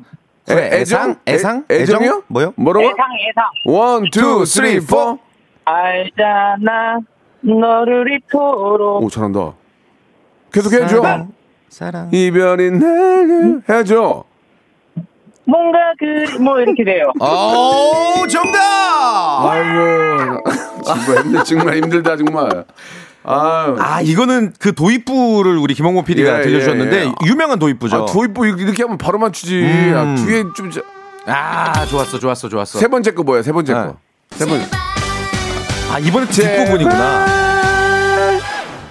그래, 0.50 0.70
애상? 0.74 1.15
애상? 1.27 1.65
애, 1.70 1.75
애정이요? 1.82 2.06
애정? 2.10 2.22
뭐요? 2.27 2.53
뭐라고? 2.56 2.86
애상 2.86 2.98
애상. 3.29 3.46
one, 3.65 4.03
two, 4.12 4.19
two, 4.19 4.45
three, 4.45 4.79
four. 4.86 5.19
알잖아. 5.65 7.00
너를 7.41 8.12
이토록. 8.13 9.03
오, 9.03 9.10
잘한다. 9.10 9.53
계속 10.51 10.74
해줘. 10.74 11.01
사랑, 11.01 11.32
사랑. 11.70 12.10
이별이 12.12 12.72
날 12.72 13.62
해줘. 13.70 14.24
뭔가 15.46 15.79
그 15.98 16.39
뭐 16.41 16.60
이렇게 16.60 16.84
돼요. 16.84 17.06
오 17.22 18.27
정답. 18.27 18.60
아이고. 19.50 20.44
정말 20.86 21.24
힘들, 21.24 21.44
정말 21.44 21.75
힘들다, 21.77 22.18
정말. 22.18 22.65
아유. 23.23 23.75
아 23.79 24.01
이거는 24.01 24.53
그 24.59 24.73
도입부를 24.73 25.57
우리 25.57 25.73
김홍모 25.73 26.03
PD가 26.03 26.39
예, 26.39 26.41
들려주셨는데 26.43 26.95
예, 27.01 27.05
예. 27.07 27.13
유명한 27.25 27.59
도입부죠. 27.59 27.95
아, 27.95 28.05
도입부 28.05 28.47
이렇게 28.47 28.83
하면 28.83 28.97
바로 28.97 29.19
맞추지. 29.19 29.61
음. 29.61 29.93
아, 29.95 30.15
뒤에 30.25 30.43
좀. 30.55 30.71
저- 30.71 30.81
아, 31.25 31.85
좋았어 31.85 32.17
좋았어 32.17 32.49
좋았어. 32.49 32.79
세 32.79 32.88
번째 32.88 33.11
거 33.13 33.23
뭐야, 33.23 33.41
세 33.43 33.51
번째 33.51 33.73
네. 33.73 33.79
거. 33.79 33.95
세 34.31 34.45
번째. 34.45 34.65
아 35.91 35.99
이번에 35.99 36.25
뒷부분이구나. 36.27 37.25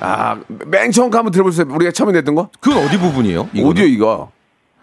아, 0.01 0.37
맨 0.67 0.93
처음 0.93 1.11
거 1.11 1.19
한번 1.19 1.33
들어보세요. 1.33 1.67
우리가 1.71 1.91
처음에 1.91 2.13
냈던 2.13 2.35
거? 2.35 2.51
그건 2.61 2.85
어디 2.85 2.99
부분이에요? 2.99 3.49
이거는? 3.53 3.69
오디오 3.71 3.85
이거. 3.87 4.31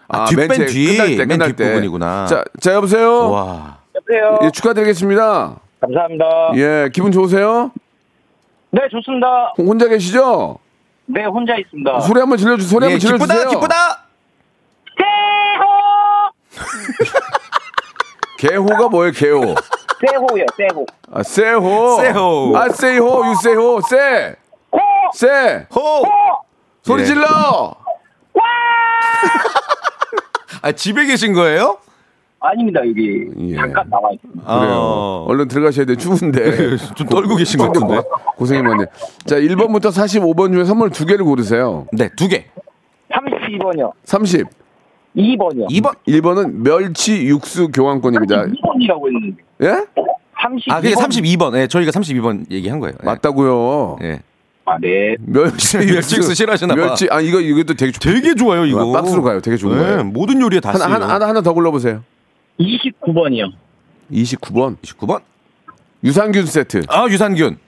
아, 0.08 0.26
뒷밴 0.26 0.48
맨 0.48 0.66
뒤, 0.66 0.96
끝날 0.96 1.08
때, 1.08 1.16
맨 1.16 1.28
끝날 1.28 1.48
때. 1.56 1.64
뒷부분이구나. 1.64 2.26
자, 2.26 2.44
자, 2.60 2.74
여보세요? 2.74 3.30
와. 3.30 3.78
여보세요. 3.94 4.38
예, 4.42 4.50
축하드리겠습니다. 4.50 5.56
감사합니다. 5.80 6.24
예, 6.56 6.90
기분 6.92 7.12
좋으세요? 7.12 7.72
네 8.76 8.82
좋습니다. 8.90 9.54
혼자 9.56 9.88
계시죠? 9.88 10.58
네, 11.06 11.24
혼자 11.24 11.56
있습니다. 11.56 12.00
소리 12.00 12.20
한번 12.20 12.36
질러주세요. 12.36 12.68
소리 12.68 12.84
예, 12.84 12.90
한번 12.92 13.00
질러주세요. 13.00 13.48
기쁘다, 13.48 13.60
기쁘다. 13.60 14.02
개호가 18.38 18.88
뭐예요, 18.88 19.12
개호? 19.12 19.54
세호요, 19.98 20.44
세호. 20.58 20.86
아, 21.10 21.22
세호. 21.22 21.96
세호. 22.02 22.52
아, 22.54 22.68
세호, 22.68 23.30
유세호, 23.30 23.80
세. 23.88 24.36
호! 24.72 24.78
세. 25.14 25.66
호. 25.74 26.04
소리 26.82 27.00
예. 27.02 27.06
질러. 27.06 27.74
아, 30.60 30.72
집에 30.72 31.06
계신 31.06 31.32
거예요? 31.32 31.78
아닙니다, 32.40 32.80
여기. 32.86 33.26
예. 33.50 33.56
잠깐 33.56 33.88
나와 33.90 34.10
있습니다. 34.12 34.42
그래요. 34.44 34.72
어. 34.74 35.24
얼른 35.28 35.48
들어가셔야 35.48 35.86
돼. 35.86 35.96
추운데. 35.96 36.76
좀 36.94 37.06
떨고 37.08 37.34
계신 37.36 37.58
것 37.58 37.72
같은데. 37.72 38.00
고생이 38.36 38.62
많네. 38.62 38.84
자, 39.24 39.36
1번부터 39.36 39.86
45번 39.90 40.52
중에 40.52 40.64
선물 40.64 40.90
두 40.90 41.06
개를 41.06 41.24
고르세요. 41.24 41.86
네, 41.92 42.08
두 42.16 42.28
개. 42.28 42.46
32번이요. 43.10 43.92
30. 44.04 44.46
2번이요. 45.16 45.68
2번. 45.70 45.94
1번은 46.06 46.62
멸치 46.62 47.24
육수 47.26 47.68
교환권입니다. 47.68 48.44
2번이라고 48.44 49.06
했는데. 49.06 49.36
예? 49.62 49.66
32번. 50.38 50.70
아, 50.72 50.80
그게 50.80 50.94
32번. 50.94 51.56
예, 51.56 51.66
저희가 51.66 51.90
32번 51.90 52.50
얘기한 52.50 52.78
거예요. 52.80 52.94
예. 53.02 53.06
맞다고요. 53.06 53.96
예. 54.02 54.20
아, 54.66 54.76
네. 54.78 55.16
멸치 55.20 55.78
멸치 55.86 56.16
육수 56.16 56.34
싫어하시나 56.34 56.74
봐. 56.74 56.80
멸치 56.80 57.08
아 57.10 57.20
이거 57.20 57.40
이것도 57.40 57.74
되게 57.74 57.92
좋- 57.92 58.00
되게 58.00 58.34
좋아요, 58.34 58.66
이거. 58.66 58.92
박스로 58.92 59.22
가요. 59.22 59.40
되게 59.40 59.56
좋은 59.56 59.76
네, 59.78 59.82
거예요. 59.82 60.04
모든 60.04 60.40
요리에 60.40 60.60
다 60.60 60.72
쓰요. 60.74 60.84
하나 60.84 61.08
하나, 61.08 61.28
하나 61.28 61.40
더 61.40 61.52
골라 61.54 61.70
보세요. 61.70 62.02
29번이요. 62.60 63.52
29번 64.12 64.76
29번. 64.82 65.20
유산균 66.04 66.46
세트. 66.46 66.82
아, 66.88 67.06
유산균. 67.08 67.58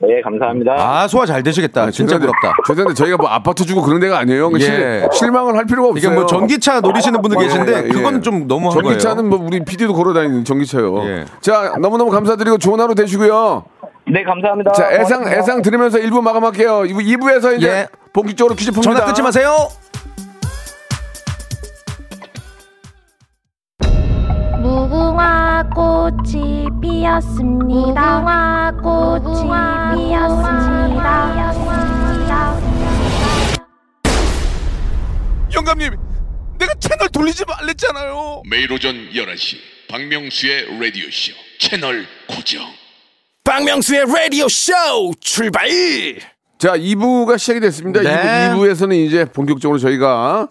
네, 0.00 0.20
감사합니다. 0.22 0.74
아, 0.78 1.08
소화 1.08 1.26
잘 1.26 1.42
되시겠다. 1.42 1.90
진짜 1.90 2.16
죄송한데- 2.16 2.20
부럽다. 2.20 2.52
죄송한데 2.68 2.94
저희가 2.94 3.16
뭐 3.16 3.28
아파트 3.28 3.64
주고 3.66 3.82
그런 3.82 3.98
데가 4.00 4.18
아니에요. 4.18 4.50
예. 4.54 4.58
실, 4.60 5.08
실망을 5.12 5.56
할 5.56 5.64
필요가 5.66 5.88
없어요. 5.88 5.98
이게 5.98 6.08
뭐 6.14 6.24
전기차 6.26 6.80
노리시는 6.80 7.20
분들 7.20 7.38
예, 7.40 7.44
계신데 7.46 7.72
예, 7.72 7.76
예. 7.84 7.88
그건 7.88 8.22
좀 8.22 8.46
너무한 8.46 8.80
거예요. 8.80 8.96
전기차는 8.98 9.28
뭐 9.28 9.40
우리 9.42 9.64
PD도 9.64 9.92
걸어 9.94 10.12
다니는 10.12 10.44
전기차요. 10.44 11.04
예. 11.08 11.24
자, 11.40 11.74
너무너무 11.80 12.10
감사드리고 12.12 12.58
좋은 12.58 12.78
하루 12.80 12.94
되시고요. 12.94 13.64
네, 14.10 14.22
감사합니다. 14.22 14.72
자, 14.72 14.84
애상 14.92 15.18
고맙습니다. 15.18 15.36
애상 15.36 15.62
들으면서 15.62 15.98
1부 15.98 16.20
마감할게요. 16.22 16.82
2부, 16.82 17.36
에서 17.36 17.52
이제 17.54 17.68
예. 17.68 17.88
본격적으로 18.12 18.54
퀴즈 18.54 18.70
풉니다. 18.70 18.82
전화 18.82 19.04
끊지 19.04 19.20
마세요. 19.20 19.68
무궁화 24.68 25.64
꽃이 25.74 26.68
피었습니다. 26.82 28.20
무궁화 28.20 28.72
꽃이 28.82 29.48
피었습니다. 29.96 31.48
영감님, 35.54 35.96
내가 36.58 36.74
채널 36.74 37.08
돌리지 37.08 37.44
말랬잖아요. 37.48 38.42
매일 38.50 38.70
오전 38.70 38.94
11시 39.10 39.56
박명수의 39.88 40.78
라디오 40.78 41.06
쇼 41.10 41.32
채널 41.58 42.04
고정 42.28 42.62
박명수의 43.44 44.04
라디오 44.04 44.48
쇼 44.48 44.72
출발. 45.20 45.66
자, 46.58 46.76
2부가 46.76 47.38
시작이 47.38 47.60
됐습니다. 47.60 48.02
네. 48.02 48.50
2부, 48.50 48.56
2부에서는 48.74 49.06
이제 49.06 49.24
본격적으로 49.24 49.78
저희가 49.78 50.48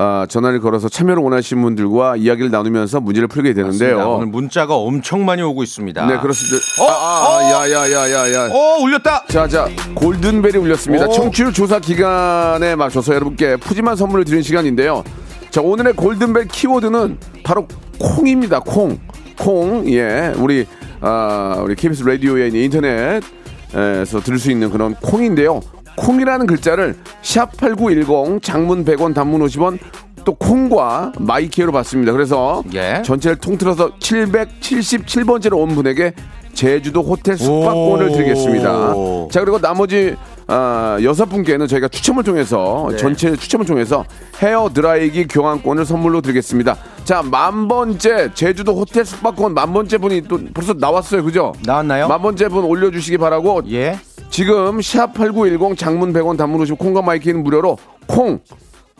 아, 0.00 0.26
전화를 0.28 0.60
걸어서 0.60 0.88
참여를 0.88 1.20
원하시는 1.24 1.60
분들과 1.60 2.14
이야기를 2.14 2.52
나누면서 2.52 3.00
문제를 3.00 3.26
풀게 3.26 3.52
되는데요. 3.52 3.96
맞습니다. 3.96 4.08
오늘 4.08 4.26
문자가 4.28 4.76
엄청 4.76 5.24
많이 5.24 5.42
오고 5.42 5.64
있습니다. 5.64 6.06
네, 6.06 6.18
그렇습니다. 6.20 6.56
어? 6.80 6.86
아, 6.86 6.92
아, 6.92 7.26
어? 7.26 7.42
야, 7.42 7.70
야, 7.72 7.90
야, 7.90 8.12
야, 8.12 8.32
야. 8.32 8.48
어, 8.48 8.78
울렸다. 8.80 9.24
자, 9.26 9.48
자, 9.48 9.68
골든벨이 9.96 10.56
울렸습니다. 10.56 11.06
오. 11.08 11.12
청취율 11.12 11.52
조사 11.52 11.80
기간에 11.80 12.76
맞춰서 12.76 13.12
여러분께 13.12 13.56
푸짐한 13.56 13.96
선물을 13.96 14.24
드리는 14.24 14.40
시간인데요. 14.44 15.02
자, 15.50 15.60
오늘의 15.62 15.94
골든벨 15.94 16.46
키워드는 16.46 17.18
바로 17.42 17.66
콩입니다. 17.98 18.60
콩. 18.60 19.00
콩. 19.36 19.90
예. 19.90 20.32
우리, 20.36 20.64
아, 21.00 21.56
우리 21.64 21.74
KBS 21.74 22.04
라디오의 22.04 22.52
인터넷에서 22.54 24.20
들을 24.22 24.38
수 24.38 24.52
있는 24.52 24.70
그런 24.70 24.94
콩인데요. 24.94 25.60
콩이라는 25.98 26.46
글자를 26.46 26.96
샵 27.22 27.56
8910 27.56 28.42
장문 28.42 28.84
100원 28.84 29.14
단문 29.14 29.40
50원 29.46 29.78
또 30.24 30.34
콩과 30.34 31.12
my 31.18 31.40
K로 31.40 31.72
받습니다. 31.72 32.12
그래서 32.12 32.62
예. 32.74 33.02
전체를 33.04 33.36
통틀어서 33.38 33.96
777번째로 33.98 35.58
온 35.58 35.74
분에게 35.74 36.12
제주도 36.52 37.02
호텔 37.02 37.36
숙박권을 37.36 38.08
오. 38.08 38.12
드리겠습니다. 38.12 38.94
자 39.30 39.40
그리고 39.40 39.58
나머지 39.60 40.16
아, 40.48 40.98
여섯 41.02 41.26
분께는 41.26 41.68
저희가 41.68 41.88
추첨을 41.88 42.24
통해서 42.24 42.88
네. 42.90 42.96
전체 42.96 43.36
추첨을 43.36 43.64
통해서 43.66 44.04
헤어 44.40 44.68
드라이기 44.72 45.28
교환권을 45.28 45.84
선물로 45.84 46.20
드리겠습니다. 46.22 46.76
자 47.04 47.22
만 47.22 47.68
번째 47.68 48.32
제주도 48.34 48.74
호텔 48.74 49.04
숙박권 49.04 49.54
만 49.54 49.72
번째 49.72 49.98
분이 49.98 50.22
또 50.22 50.40
벌써 50.52 50.72
나왔어요, 50.74 51.22
그죠? 51.22 51.52
나왔나요? 51.64 52.08
만 52.08 52.20
번째 52.22 52.48
분 52.48 52.64
올려주시기 52.64 53.18
바라고 53.18 53.62
예. 53.70 53.98
지금 54.30 54.80
샵 54.80 55.14
#8910 55.14 55.76
장문 55.76 56.12
100원 56.12 56.36
단문 56.36 56.60
50 56.60 56.78
콩과 56.78 57.02
my 57.02 57.13
K는 57.13 57.42
무료로 57.42 57.78
콩. 58.06 58.40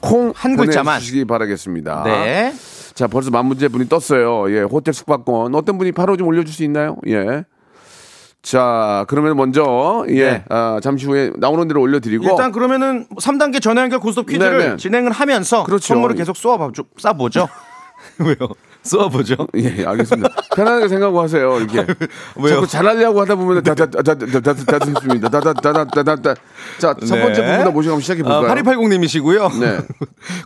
콩 0.01 0.33
한 0.35 0.57
글자만. 0.57 1.01
주시기 1.01 1.25
바라겠습니다. 1.25 2.03
네. 2.05 2.53
자, 2.95 3.07
벌써 3.09 3.31
만 3.31 3.47
번째 3.47 3.69
분이 3.69 3.89
떴어요. 3.89 4.51
예, 4.55 4.61
호텔 4.63 4.95
숙박권. 4.95 5.55
어떤 5.55 5.77
분이 5.79 5.93
바로 5.93 6.17
좀 6.17 6.29
올려줄 6.29 6.53
수 6.55 6.63
있나요? 6.65 6.97
예. 7.09 7.45
자, 8.43 9.05
그러면 9.09 9.37
먼저, 9.37 10.05
예, 10.09 10.25
네. 10.31 10.45
아, 10.49 10.79
잠시 10.83 11.07
후에 11.07 11.33
나오는 11.37 11.67
대로 11.67 11.81
올려드리고. 11.83 12.25
일단 12.25 12.53
그러면은 12.53 13.07
3단계 13.21 13.61
전화 13.61 13.83
연결 13.83 13.99
고스톱 13.99 14.27
퀴즈를 14.27 14.59
네네. 14.59 14.77
진행을 14.77 15.11
하면서 15.11 15.65
그렇죠. 15.65 15.95
선물을 15.95 16.15
계속 16.17 16.37
쏘아봐 16.37 16.69
쏴보죠. 16.71 17.49
왜요? 18.25 18.37
쏘아보죠. 18.83 19.37
예, 19.57 19.85
알겠습니다. 19.85 20.29
편안하게 20.57 20.89
생각하고 20.89 21.21
하세요. 21.21 21.61
이게 21.61 21.85
자꾸 22.49 22.67
잘하려고 22.67 23.21
하다 23.21 23.35
보면 23.35 23.63
다다다다다다다습니다 23.63 25.29
다다다다다다. 25.29 26.35
자, 26.79 26.95
첫 26.95 27.21
번째 27.21 27.41
네. 27.41 27.47
부분부터 27.47 27.71
모셔가면 27.73 28.01
시작해 28.01 28.23
볼까요? 28.23 28.51
아, 28.51 28.55
8280님이시고요. 28.55 29.61
네. 29.61 29.79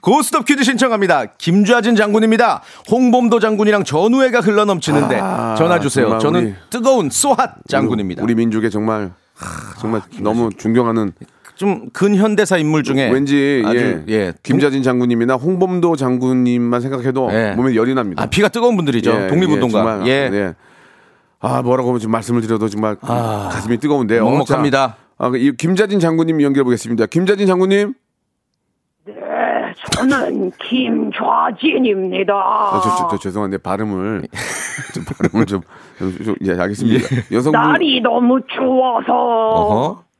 고스톱 0.00 0.44
퀴즈 0.44 0.64
신청합니다. 0.64 1.26
김좌진 1.38 1.96
장군입니다. 1.96 2.62
홍범도 2.90 3.40
장군이랑 3.40 3.84
전우회가 3.84 4.40
흘러넘치는데 4.40 5.18
아, 5.20 5.54
전화 5.56 5.78
주세요. 5.78 6.18
저는 6.18 6.44
우리, 6.44 6.54
뜨거운 6.70 7.10
쏘핫 7.10 7.54
장군입니다. 7.68 8.22
우리, 8.22 8.32
우리 8.32 8.40
민족의 8.40 8.70
정말 8.70 9.12
아, 9.40 9.74
정말 9.80 10.02
너무 10.20 10.50
존경하는 10.56 11.12
좀 11.62 11.90
근현대사 11.92 12.56
인물 12.56 12.82
중에 12.82 13.08
왠지 13.08 13.62
아주, 13.64 14.02
예, 14.08 14.12
예, 14.12 14.32
김자진 14.42 14.82
장군님이나 14.82 15.34
홍범도 15.34 15.94
장군님만 15.94 16.80
생각해도 16.80 17.28
예. 17.30 17.52
몸에 17.52 17.76
열이 17.76 17.94
납니다. 17.94 18.20
아, 18.20 18.26
피가 18.26 18.48
뜨거운 18.48 18.74
분들이죠. 18.74 19.12
예, 19.12 19.26
독립운동가. 19.28 19.78
예, 19.78 19.82
정말, 19.84 20.08
예. 20.08 20.30
예. 20.36 20.54
아 21.38 21.62
뭐라고 21.62 21.96
지금 22.00 22.10
말씀을 22.10 22.40
드려도 22.40 22.68
정말 22.68 22.96
가슴이 22.96 23.78
뜨거운데요. 23.78 24.24
먹먹합니다. 24.24 24.88
자, 24.88 24.96
아, 25.18 25.30
이 25.36 25.52
김자진 25.56 26.00
장군님 26.00 26.42
연결해 26.42 26.64
보겠습니다. 26.64 27.06
김자진 27.06 27.46
장군님. 27.46 27.94
저는 29.92 30.50
김좌진입니다. 30.68 32.34
아, 32.34 32.80
저, 32.82 32.90
저, 32.96 33.08
저 33.08 33.18
죄송한데 33.18 33.58
발음을 33.58 34.22
좀 34.94 35.04
발음을 35.04 35.46
좀, 35.46 35.60
좀, 35.98 36.24
좀 36.24 36.34
예, 36.42 36.58
알겠습니다. 36.58 37.06
여성분 37.30 37.52
날이 37.52 38.00
너무 38.00 38.40
추워서 38.52 39.12
어허. 39.12 40.11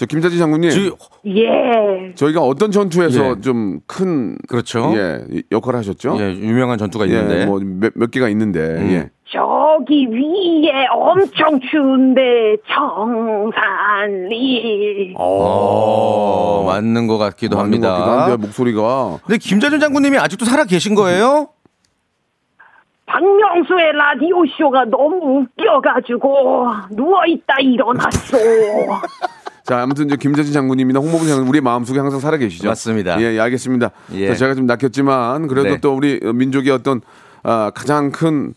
저 0.00 0.06
김자진 0.06 0.38
장군님 0.38 0.70
지- 0.70 0.90
예 1.26 2.14
저희가 2.14 2.40
어떤 2.40 2.70
전투에서 2.70 3.36
예. 3.36 3.40
좀큰 3.42 4.38
그렇죠. 4.48 4.94
예, 4.96 5.20
역할을 5.52 5.78
하셨죠? 5.80 6.16
예, 6.18 6.32
유명한 6.36 6.78
전투가 6.78 7.06
예, 7.06 7.10
있는데. 7.12 7.44
음. 7.44 7.48
뭐몇 7.48 7.92
몇 7.96 8.10
개가 8.10 8.30
있는데 8.30 8.60
예. 8.94 9.10
저기 9.30 10.06
위에 10.10 10.86
엄청 10.90 11.60
추운데 11.70 12.56
정산리 13.84 15.12
어, 15.18 16.64
맞는 16.66 17.06
것 17.06 17.18
같기도 17.18 17.58
맞는 17.58 17.80
것 17.82 17.86
합니다. 17.88 18.06
같기도 18.06 18.32
한데 18.32 18.36
목소리가 18.46 19.18
근데 19.26 19.36
김자준 19.36 19.80
장군님이 19.80 20.16
아직도 20.16 20.46
살아 20.46 20.64
계신 20.64 20.94
거예요? 20.94 21.48
박명수의 23.04 23.92
라디오 23.92 24.46
쇼가 24.56 24.84
너무 24.86 25.40
웃겨가지고 25.58 26.68
누워 26.92 27.26
있다 27.26 27.56
일어났어. 27.60 28.38
자, 29.70 29.82
아무튼 29.82 30.06
이제 30.06 30.16
김재진 30.16 30.52
장군님이나 30.52 30.98
홍보부 30.98 31.28
장군 31.28 31.46
우리 31.46 31.60
마음속에 31.60 32.00
항상 32.00 32.18
살아 32.18 32.36
계시죠. 32.36 32.66
맞습니다. 32.66 33.20
예, 33.20 33.34
예, 33.34 33.38
알겠습니다. 33.38 33.92
예. 34.14 34.26
자, 34.26 34.34
제가 34.34 34.56
좀 34.56 34.66
낚였지만 34.66 35.46
그래도 35.46 35.68
네. 35.68 35.78
또 35.80 35.94
우리 35.94 36.18
민족의 36.18 36.72
어떤 36.72 37.00
아, 37.44 37.70
가장 37.72 38.10
큰 38.10 38.52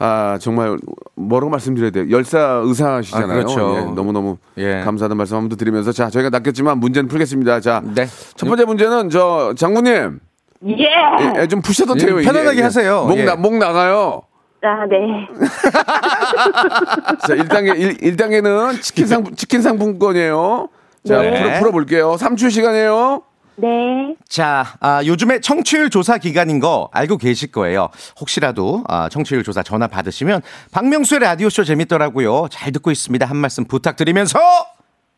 아, 0.00 0.38
정말 0.40 0.76
뭐라고 1.14 1.50
말씀드려야 1.50 1.92
돼요? 1.92 2.06
열사 2.10 2.62
의사시잖아요. 2.64 3.30
아, 3.30 3.34
그렇죠. 3.34 3.76
예, 3.76 3.94
너무너무 3.94 4.38
예. 4.56 4.80
감사하다는 4.84 5.16
말씀 5.16 5.36
한번 5.36 5.50
더 5.50 5.54
드리면서 5.54 5.92
자, 5.92 6.10
저희가 6.10 6.30
낚였지만 6.30 6.78
문제는 6.78 7.06
풀겠습니다. 7.06 7.60
자, 7.60 7.80
네. 7.84 8.08
첫 8.34 8.48
번째 8.48 8.64
문제는 8.64 9.08
저 9.10 9.54
장군님 9.56 10.18
예. 10.66 10.82
예, 10.82 11.42
예, 11.42 11.46
좀 11.46 11.62
푸셔도 11.62 11.94
예, 12.00 12.06
돼요. 12.06 12.18
이게. 12.18 12.26
편안하게 12.28 12.58
예. 12.58 12.62
하세요. 12.62 13.04
목, 13.04 13.18
예. 13.18 13.24
나, 13.24 13.36
목 13.36 13.54
나가요. 13.56 14.22
아, 14.62 14.86
네. 14.86 15.28
자, 17.26 17.34
1단계, 17.34 18.02
1, 18.02 18.16
단계는 18.16 18.80
치킨 18.80 19.06
상, 19.06 19.24
치킨 19.36 19.62
상품권이에요. 19.62 20.68
자, 21.06 21.20
네. 21.20 21.40
풀어, 21.42 21.58
풀어볼게요. 21.58 22.16
3초 22.16 22.50
시간이에요. 22.50 23.22
네. 23.56 24.16
자, 24.28 24.74
아, 24.80 25.02
요즘에 25.04 25.40
청취율 25.40 25.88
조사 25.90 26.18
기간인 26.18 26.60
거 26.60 26.90
알고 26.92 27.16
계실 27.16 27.50
거예요. 27.52 27.88
혹시라도 28.20 28.84
아, 28.88 29.08
청취율 29.08 29.42
조사 29.44 29.62
전화 29.62 29.86
받으시면 29.86 30.42
박명수의 30.72 31.20
라디오쇼 31.20 31.64
재밌더라고요. 31.64 32.48
잘 32.50 32.72
듣고 32.72 32.90
있습니다. 32.90 33.24
한 33.24 33.36
말씀 33.36 33.64
부탁드리면서 33.64 34.38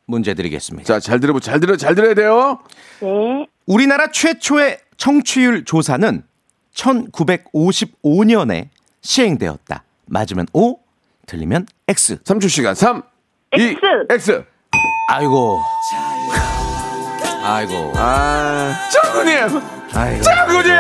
문제 0.07 0.35
드리겠습니다. 0.35 0.87
자, 0.87 1.01
잘 1.01 1.21
들어, 1.21 1.39
잘 1.41 1.59
들어, 1.61 1.77
잘 1.77 1.95
들어야 1.95 2.15
돼요. 2.15 2.61
네. 3.01 3.47
우리나라 3.67 4.11
최초의 4.11 4.79
청취율 4.97 5.65
조사는 5.65 6.23
1955년에 6.75 8.69
시행되었다. 9.03 9.85
맞으면 10.07 10.47
O, 10.53 10.77
틀리면 11.27 11.67
X. 11.89 12.19
3초 12.25 12.49
시간. 12.49 12.75
3, 12.75 13.03
2, 13.57 13.61
X. 13.61 13.77
X. 14.11 14.45
아이고. 15.11 15.61
아이고. 17.43 17.93
아, 17.97 18.75
장군님! 18.93 19.61
아이고. 19.95 20.23
장군님! 20.23 20.73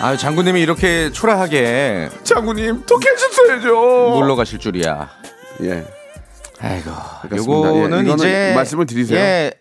아유, 0.00 0.16
장군님이 0.16 0.60
이렇게 0.60 1.12
초라하게 1.12 2.08
장군님, 2.24 2.84
톡 2.86 3.04
해주셔야죠. 3.04 4.18
물러가실 4.18 4.58
줄이야. 4.58 5.08
예. 5.62 5.84
아이고. 6.60 6.90
그렇습니다. 7.22 7.34
예, 7.34 7.36
요거는 7.38 8.04
이거는 8.06 8.14
이제 8.14 8.52
말씀을 8.54 8.86
드리세요. 8.86 9.18
예. 9.18 9.52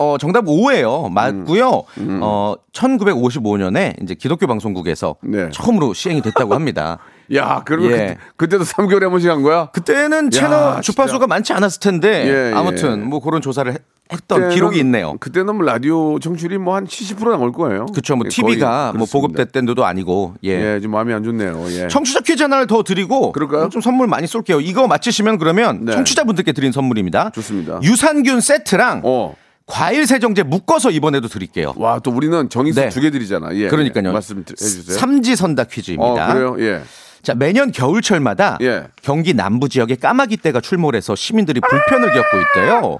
오- 0.00 0.14
어, 0.14 0.18
정답 0.18 0.46
5예요. 0.46 1.10
맞고요. 1.12 1.82
음. 1.98 2.20
어, 2.22 2.54
1955년에 2.72 4.02
이제 4.02 4.14
기독교 4.14 4.46
방송국에서 4.46 5.16
네. 5.22 5.50
처음으로 5.52 5.92
시행이 5.94 6.22
됐다고 6.22 6.54
합니다. 6.54 6.98
야, 7.34 7.62
그러면 7.64 7.92
예. 7.92 8.16
그, 8.36 8.48
때 8.48 8.58
도 8.58 8.64
3개월에 8.64 9.02
한 9.02 9.10
번씩 9.10 9.30
한 9.30 9.42
거야? 9.42 9.66
그때는 9.72 10.30
채널 10.30 10.58
진짜. 10.74 10.80
주파수가 10.80 11.26
많지 11.28 11.52
않았을 11.52 11.78
텐데 11.80 12.26
예, 12.50 12.52
아무튼 12.56 13.02
예. 13.02 13.04
뭐 13.04 13.20
그런 13.20 13.40
조사를 13.40 13.72
했- 13.72 13.82
그때는- 14.08 14.52
기록이 14.52 14.80
있네요. 14.80 15.14
그때는 15.20 15.54
뭐 15.54 15.64
라디오 15.64 16.18
청취율이 16.18 16.58
뭐 16.58 16.74
한 16.74 16.86
70% 16.86 17.30
나올 17.30 17.52
거예요. 17.52 17.86
그렇죠. 17.86 18.16
뭐 18.16 18.24
예, 18.26 18.28
TV가 18.28 18.90
거의 18.90 18.98
뭐. 18.98 19.06
보급됐던 19.06 19.66
데도 19.66 19.84
아니고 19.84 20.34
예. 20.42 20.74
예, 20.76 20.80
좀 20.80 20.90
마음이 20.90 21.12
안 21.14 21.22
좋네요. 21.22 21.64
예. 21.70 21.86
청취자 21.88 22.20
퀴즈 22.20 22.42
하나를 22.42 22.66
더 22.66 22.82
드리고 22.82 23.30
그럴까요? 23.30 23.68
좀 23.68 23.80
선물 23.80 24.08
많이 24.08 24.26
쏠게요. 24.26 24.60
이거 24.60 24.88
맞히시면 24.88 25.38
그러면 25.38 25.84
네. 25.84 25.92
청취자분들께 25.92 26.50
드린 26.52 26.72
선물입니다. 26.72 27.30
좋습니다. 27.36 27.78
유산균 27.84 28.40
세트랑 28.40 29.02
어. 29.04 29.36
과일 29.66 30.06
세정제 30.06 30.42
묶어서 30.42 30.90
이번에도 30.90 31.28
드릴게요. 31.28 31.74
와, 31.76 32.00
또 32.00 32.10
우리는 32.10 32.48
정의수 32.48 32.80
네. 32.80 32.88
두개 32.88 33.10
드리잖아. 33.10 33.54
예. 33.54 33.68
그러니까요. 33.68 34.12
말씀 34.12 34.38
해 34.38 34.44
주세요. 34.44 34.98
삼지선다 34.98 35.64
퀴즈입니다. 35.64 36.30
어, 36.30 36.32
그래요? 36.32 36.56
예. 36.58 36.82
자, 37.22 37.34
매년 37.34 37.70
겨울철마다 37.70 38.58
예. 38.62 38.88
경기 39.02 39.34
남부 39.34 39.68
지역에 39.68 39.94
까마귀 39.94 40.38
떼가 40.38 40.60
출몰해서 40.60 41.14
시민들이 41.14 41.60
불편을 41.60 42.12
겪고 42.12 42.38
있대요. 42.40 42.98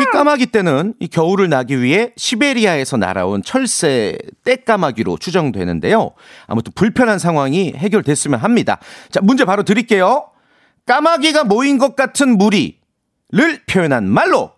이 0.00 0.04
까마귀 0.12 0.46
떼는 0.52 0.94
이 1.00 1.08
겨울을 1.08 1.48
나기 1.48 1.80
위해 1.80 2.12
시베리아에서 2.16 2.96
날아온 2.96 3.42
철새 3.42 4.18
떼까마귀로 4.44 5.18
추정되는데요. 5.18 6.12
아무튼 6.46 6.72
불편한 6.74 7.18
상황이 7.18 7.72
해결됐으면 7.76 8.40
합니다. 8.40 8.78
자, 9.10 9.20
문제 9.22 9.44
바로 9.44 9.62
드릴게요. 9.62 10.28
까마귀가 10.86 11.44
모인 11.44 11.78
것 11.78 11.96
같은 11.96 12.36
무리를 12.38 12.74
표현한 13.68 14.08
말로 14.08 14.52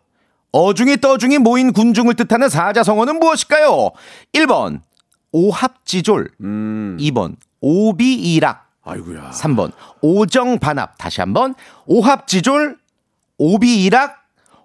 어중이 0.52 0.98
떠중이 0.98 1.38
모인 1.38 1.72
군중을 1.72 2.14
뜻하는 2.14 2.48
사자성어는 2.48 3.18
무엇일까요? 3.20 3.90
1번 4.32 4.80
오합지졸, 5.32 6.30
2번 6.40 7.36
오비이락, 7.60 8.68
아이고야. 8.82 9.30
3번 9.30 9.72
오정반합. 10.00 10.98
다시 10.98 11.20
한번 11.20 11.54
오합지졸, 11.86 12.78
오비이락, 13.38 14.19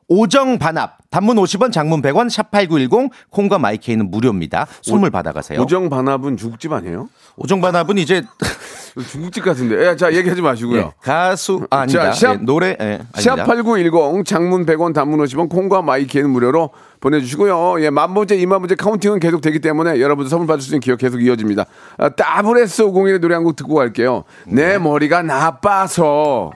오정 0.07 0.59
반합. 0.59 0.97
단문 1.09 1.37
50원, 1.37 1.71
장문 1.71 2.01
100원, 2.01 2.29
샵 2.29 2.51
8910, 2.51 3.09
콩과 3.29 3.57
my 3.57 3.73
K는 3.73 4.11
무료입니다. 4.11 4.67
선물 4.81 5.09
받아가세요. 5.09 5.61
오정 5.61 5.89
반합은 5.89 6.35
중국집 6.37 6.73
아니에요? 6.73 7.07
오정 7.37 7.61
반합은 7.61 7.97
이제 7.97 8.21
중국집 9.11 9.43
같은데. 9.45 9.87
예, 9.91 9.95
자, 9.95 10.13
얘기하지 10.13 10.41
마시고요. 10.41 10.77
예, 10.79 10.91
가수 11.01 11.65
아, 11.69 11.79
아니다. 11.79 12.11
자, 12.11 12.27
샵- 12.27 12.33
예, 12.33 12.37
노래 12.45 12.75
예, 12.81 12.99
아닙니다. 13.13 13.45
샵8910 13.45 14.25
장문 14.25 14.65
100원 14.65 14.93
단문 14.93 15.19
50원 15.19 15.49
콩과 15.49 15.81
my 15.81 15.95
K는 15.95 16.29
무료로 16.29 16.69
보내주시고요. 16.99 17.81
예, 17.81 17.89
만 17.89 18.13
번째, 18.13 18.35
이만 18.35 18.59
번째 18.59 18.75
counting은 18.75 19.19
계속 19.19 19.39
되기 19.41 19.59
때문에 19.59 19.99
여러분들 20.01 20.29
선물 20.29 20.47
받을 20.47 20.61
수 20.61 20.69
있는 20.69 20.81
기회 20.81 20.95
계속 20.97 21.21
이어집니다. 21.23 21.65
아, 21.97 22.09
SS501의 22.43 23.19
노래 23.21 23.35
한 23.35 23.43
곡 23.45 23.55
듣고 23.55 23.75
갈게요. 23.75 24.23
네. 24.47 24.73
내 24.73 24.77
머리가 24.77 25.21
나빠서. 25.21 26.51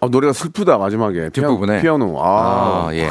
아, 0.00 0.08
노래가 0.10 0.32
슬프다 0.32 0.78
마지막에 0.78 1.28
피아, 1.30 1.48
뒷부분에. 1.48 1.82
피아 1.82 1.96
노 1.96 2.18
아, 2.22 2.88
아, 2.88 2.94
예. 2.94 3.10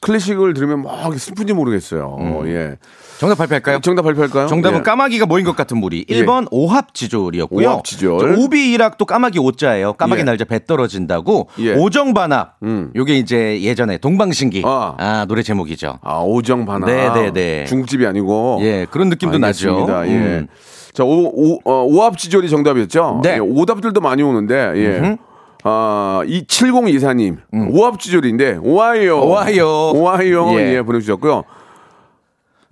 클래식을 0.00 0.54
들으면 0.54 0.82
막 0.82 1.18
슬픈지 1.18 1.52
모르겠어요 1.52 2.16
예 2.46 2.76
정답 3.18 3.38
발표할까요? 3.38 3.80
정답 3.80 4.02
발표할까요? 4.02 4.46
정답은 4.46 4.78
예. 4.78 4.82
까마귀가 4.82 5.26
모인 5.26 5.44
것 5.44 5.56
같은 5.56 5.76
무리. 5.78 6.04
1번 6.04 6.46
오합지졸이었고요. 6.52 7.68
오합지졸. 7.68 8.18
저 8.36 8.40
오비이락도 8.40 9.04
까마귀 9.04 9.40
오자예요. 9.40 9.94
까마귀 9.94 10.20
예. 10.20 10.24
날자 10.24 10.44
배 10.44 10.64
떨어진다고. 10.64 11.48
예. 11.58 11.74
오정반합. 11.74 12.58
음. 12.62 12.92
요게 12.94 13.18
이제 13.18 13.60
예전에 13.60 13.98
동방신기. 13.98 14.62
아. 14.64 14.94
아, 14.98 15.24
노래 15.26 15.42
제목이죠. 15.42 15.98
아 16.00 16.20
오정 16.20 16.64
반합 16.64 16.88
네, 16.88 17.10
네, 17.12 17.32
네. 17.32 17.64
중국집이 17.64 18.06
아니고 18.06 18.60
예, 18.62 18.86
그런 18.88 19.08
느낌도 19.08 19.34
알겠습니다. 19.34 19.92
나죠. 19.92 20.08
예. 20.10 20.14
음. 20.14 20.46
자, 20.92 21.04
오, 21.04 21.26
오, 21.26 21.58
어, 21.64 21.84
오합지졸이 21.84 22.48
정답이었죠? 22.48 23.20
네. 23.22 23.34
예, 23.34 23.38
오답들도 23.38 24.00
많이 24.00 24.22
오는데, 24.22 24.72
예. 24.76 25.16
아, 25.64 26.22
이 26.26 26.44
7024님, 26.46 27.38
오합지졸인데, 27.72 28.58
오하이오. 28.62 29.16
음. 29.22 29.28
오하이오. 29.28 29.92
오하이오. 29.94 30.50
예. 30.60 30.74
예, 30.76 30.82
보내주셨고요. 30.82 31.44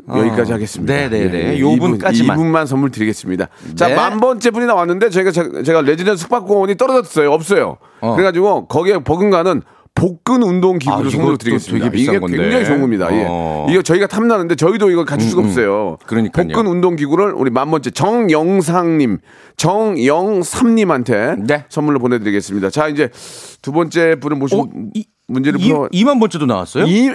여기까지 0.09 0.53
하겠습니다. 0.53 0.95
네, 0.95 1.09
네, 1.09 1.29
네. 1.29 1.55
예, 1.57 1.61
요 1.61 1.71
이분- 1.73 1.91
분까지만. 1.93 2.37
이분만 2.39 2.67
선물 2.67 2.91
드리겠습니다. 2.93 3.49
자, 3.75 3.89
네. 3.89 3.95
만 3.97 4.21
번째 4.21 4.51
분이 4.51 4.67
나왔는데, 4.67 5.11
저희가, 5.11 5.33
제- 5.33 5.63
제가 5.65 5.81
레지던스 5.81 6.21
숙박권이 6.21 6.77
떨어졌어요. 6.77 7.33
없어요. 7.33 7.79
어. 8.01 8.15
그래가지고, 8.15 8.67
거기에 8.67 8.99
버금가는 8.99 9.63
복근 9.97 10.43
운동 10.43 10.79
기구를 10.79 11.07
아, 11.07 11.11
선물로 11.11 11.37
드리겠습니다. 11.39 11.87
되게 11.87 11.97
비싼 11.97 12.15
이게 12.15 12.21
건데. 12.21 12.37
굉장히 12.37 12.65
좋은 12.67 12.81
겁니다. 12.83 13.09
예. 13.13 13.25
어. 13.29 13.67
이거 13.71 13.81
저희가 13.83 14.07
탐나는데 14.07 14.55
저희도 14.55 14.91
이걸 14.91 15.05
갖출 15.07 15.29
수가 15.31 15.41
음, 15.41 15.45
음. 15.47 15.49
없어요. 15.49 15.97
그러니까요. 16.07 16.49
복근 16.49 16.67
운동 16.67 16.97
기구를 16.97 17.33
우리 17.33 17.51
만 17.51 17.71
번째 17.71 17.91
정영상님, 17.91 19.19
정영삼님한테 19.57 21.37
네. 21.47 21.65
선물로 21.71 21.99
보내드리겠습니다. 21.99 22.71
자 22.71 22.89
이제 22.89 23.09
두 23.63 23.73
번째 23.73 24.17
분을 24.21 24.37
모시고 24.37 24.63
어, 24.63 24.69
이- 24.95 25.07
문제를 25.29 25.61
이, 25.61 25.69
풀어. 25.71 25.89
2만 25.89 26.21
번째도 26.21 26.47
나왔어요? 26.47 26.85
이, 26.85 27.11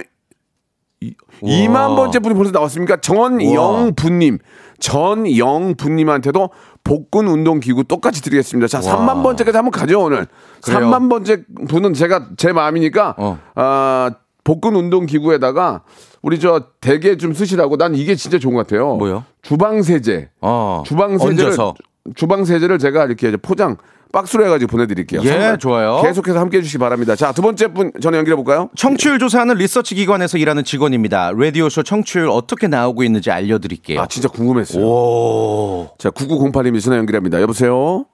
이, 1.00 1.14
우와. 1.40 1.52
2만 1.52 1.96
번째 1.96 2.18
분이 2.18 2.34
벌써 2.34 2.50
나왔습니까? 2.52 3.00
전영분님, 3.00 4.38
전영분님한테도 4.82 6.50
복근 6.84 7.28
운동 7.28 7.60
기구 7.60 7.84
똑같이 7.84 8.20
드리겠습니다. 8.22 8.66
자, 8.66 8.80
3만 8.80 9.22
번째까지 9.22 9.56
한번 9.56 9.70
가죠 9.70 10.00
오늘. 10.02 10.26
그래요. 10.62 10.80
3만 10.80 11.08
번째 11.08 11.44
분은 11.68 11.94
제가 11.94 12.30
제 12.36 12.52
마음이니까 12.52 13.14
어. 13.16 13.38
아 13.54 14.10
복근 14.44 14.74
운동 14.74 15.06
기구에다가 15.06 15.82
우리 16.20 16.40
저 16.40 16.64
대게 16.80 17.16
좀 17.16 17.32
쓰시라고 17.32 17.76
난 17.76 17.94
이게 17.94 18.16
진짜 18.16 18.38
좋은 18.38 18.54
것 18.54 18.66
같아요. 18.66 18.96
뭐요? 18.96 19.24
주방 19.42 19.82
세제. 19.82 20.30
어. 20.40 20.82
주방 20.84 21.16
세제를 21.18 21.44
얹어서. 21.44 21.74
주방 22.16 22.44
세제를 22.44 22.78
제가 22.80 23.04
이렇게 23.04 23.36
포장 23.36 23.76
박스로 24.12 24.44
해가지고 24.44 24.70
보내드릴게요. 24.70 25.22
예, 25.24 25.56
좋아요. 25.58 26.00
계속해서 26.02 26.38
함께 26.38 26.58
해주시기 26.58 26.78
바랍니다. 26.78 27.16
자, 27.16 27.32
두 27.32 27.40
번째 27.42 27.68
분 27.68 27.90
전화 28.00 28.18
연결해 28.18 28.36
볼까요? 28.36 28.68
청취율 28.76 29.18
조사하는 29.18 29.56
리서치 29.56 29.94
기관에서 29.94 30.38
일하는 30.38 30.64
직원입니다. 30.64 31.32
라디오쇼 31.36 31.82
청취율 31.82 32.28
어떻게 32.28 32.68
나오고 32.68 33.02
있는지 33.02 33.30
알려드릴게요. 33.30 34.00
아, 34.00 34.06
진짜 34.06 34.28
궁금했어요. 34.28 34.84
오. 34.84 35.88
자, 35.98 36.10
9908님이 36.10 36.80
전화 36.82 36.98
연결합니다. 36.98 37.40
여보세요? 37.40 38.04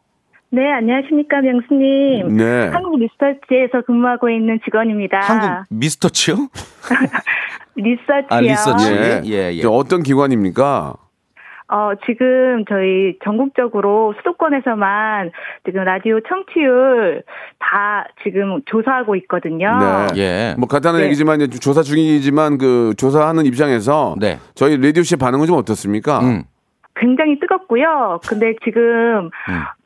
네, 0.51 0.63
안녕하십니까, 0.73 1.43
명수님. 1.43 2.37
네. 2.37 2.69
한국 2.69 2.99
리서치에서 2.99 3.83
근무하고 3.87 4.31
있는 4.31 4.59
직원입니다. 4.65 5.21
한국 5.21 5.65
미스터치요? 5.69 6.49
리서치요. 7.77 8.27
아, 8.31 8.41
리서치. 8.41 8.87
예. 8.91 9.23
예, 9.27 9.53
예. 9.55 9.61
저 9.61 9.71
어떤 9.71 10.03
기관입니까? 10.03 10.95
어, 11.71 11.91
지금 12.07 12.65
저희 12.69 13.19
전국적으로 13.25 14.15
수도권에서만 14.19 15.31
지금 15.67 15.85
라디오 15.85 16.19
청취율 16.21 17.23
다 17.59 18.07
지금 18.23 18.63
조사하고 18.65 19.17
있거든요. 19.17 19.69
네. 20.15 20.21
예. 20.21 20.55
뭐 20.59 20.67
간단한 20.67 21.01
네. 21.01 21.07
얘기지만 21.07 21.41
이제 21.43 21.59
조사 21.59 21.83
중이지만 21.83 22.57
그 22.59 22.95
조사하는 22.97 23.45
입장에서 23.45 24.15
네. 24.19 24.39
저희 24.55 24.77
라디오 24.81 25.03
씨의 25.03 25.19
반응은 25.19 25.47
좀 25.47 25.57
어떻습니까? 25.59 26.21
음. 26.21 26.45
굉장히 27.01 27.39
뜨겁고요. 27.39 28.19
근데 28.27 28.55
지금 28.65 29.31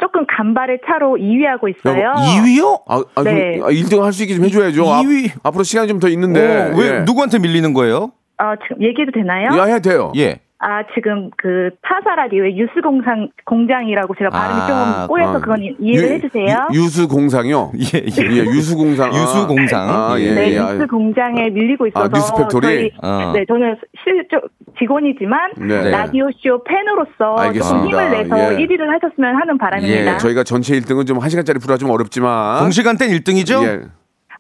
조금 0.01 0.25
간발의 0.27 0.79
차로 0.87 1.17
2위하고 1.17 1.69
있어요. 1.69 2.13
2위요? 2.15 2.83
아, 2.89 3.03
아, 3.17 3.23
네. 3.23 3.59
좀 3.59 3.67
1등 3.69 4.01
할 4.03 4.13
수 4.13 4.23
있게 4.23 4.35
좀 4.35 4.45
해줘야죠. 4.47 4.89
앞- 4.89 5.05
2위. 5.05 5.31
앞으로 5.43 5.63
시간이 5.63 5.89
좀 5.89 6.01
더 6.01 6.09
있는데. 6.09 6.71
오, 6.73 6.79
왜 6.79 6.87
예. 6.87 7.01
누구한테 7.01 7.39
밀리는 7.39 7.75
거예요? 7.75 8.13
어, 8.39 8.55
지금 8.63 8.83
얘기해도 8.83 9.13
되나요? 9.13 9.49
야, 9.59 9.65
해도 9.65 9.91
돼요. 9.91 10.13
예. 10.17 10.41
아, 10.65 10.85
지금 10.95 11.29
그 11.37 11.71
타사 11.83 12.15
라디오의 12.15 12.57
유수 12.57 12.81
공장 12.83 13.29
공장이라고 13.47 14.15
제가 14.17 14.31
발음이 14.31 14.61
아, 14.61 14.67
좀 14.69 15.09
꼬여서 15.09 15.37
아. 15.37 15.41
그건 15.41 15.59
이해를 15.81 16.09
유- 16.09 16.13
해주세요. 16.15 16.69
유, 16.73 16.83
수 16.89 17.09
공상이요 17.09 17.73
예, 17.95 17.99
예. 17.99 18.31
예, 18.31 18.39
유수 18.45 18.77
공상. 18.77 19.09
유수공상. 19.13 19.91
아, 19.91 20.15
예, 20.21 20.33
네, 20.35 20.53
예. 20.55 20.59
아, 20.61 20.73
뉴스 20.73 20.87
공장에 20.87 21.51
밀리고 21.51 21.89
있어서 21.89 22.05
아, 22.05 22.09
뉴스 22.09 22.33
factory? 22.37 22.67
저희 22.67 22.91
어. 23.03 23.33
네 23.35 23.45
저는 23.49 23.77
실적 24.05 24.43
직원이지만 24.79 25.53
네. 25.59 25.91
라디오 25.91 26.27
쇼 26.39 26.63
팬으로서 26.63 27.35
알겠습니다. 27.43 27.79
좀 27.81 27.89
힘을 27.89 28.11
내서 28.11 28.39
예. 28.39 28.57
1위를 28.65 28.87
하셨으면 28.87 29.35
하는 29.35 29.59
바람입니다. 29.59 30.15
예, 30.15 30.19
저희가 30.19 30.45
전체 30.45 30.79
1등은 30.79 31.07
좀 31.09 31.19
1시간짜리 31.19 31.61
프로가 31.61 31.77
좀 31.77 31.91
어렵지만. 31.91 32.61
동시간대 32.61 33.09
1등이죠? 33.09 33.89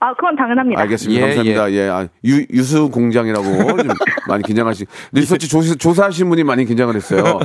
예, 0.02 0.04
아 0.04 0.14
그건 0.14 0.34
당연합니다. 0.36 0.80
알겠습니다. 0.82 1.20
예, 1.20 1.26
감사합니다. 1.34 1.72
예, 1.72 1.88
아, 1.88 2.08
유, 2.24 2.44
유수 2.52 2.88
공장이라고 2.90 3.44
좀 3.82 3.88
많이 4.28 4.42
긴장하시. 4.42 4.86
리서치 5.12 5.48
조사, 5.48 5.74
조사하신 5.74 6.28
분이 6.28 6.42
많이 6.44 6.64
긴장을 6.64 6.94
했어요. 6.94 7.38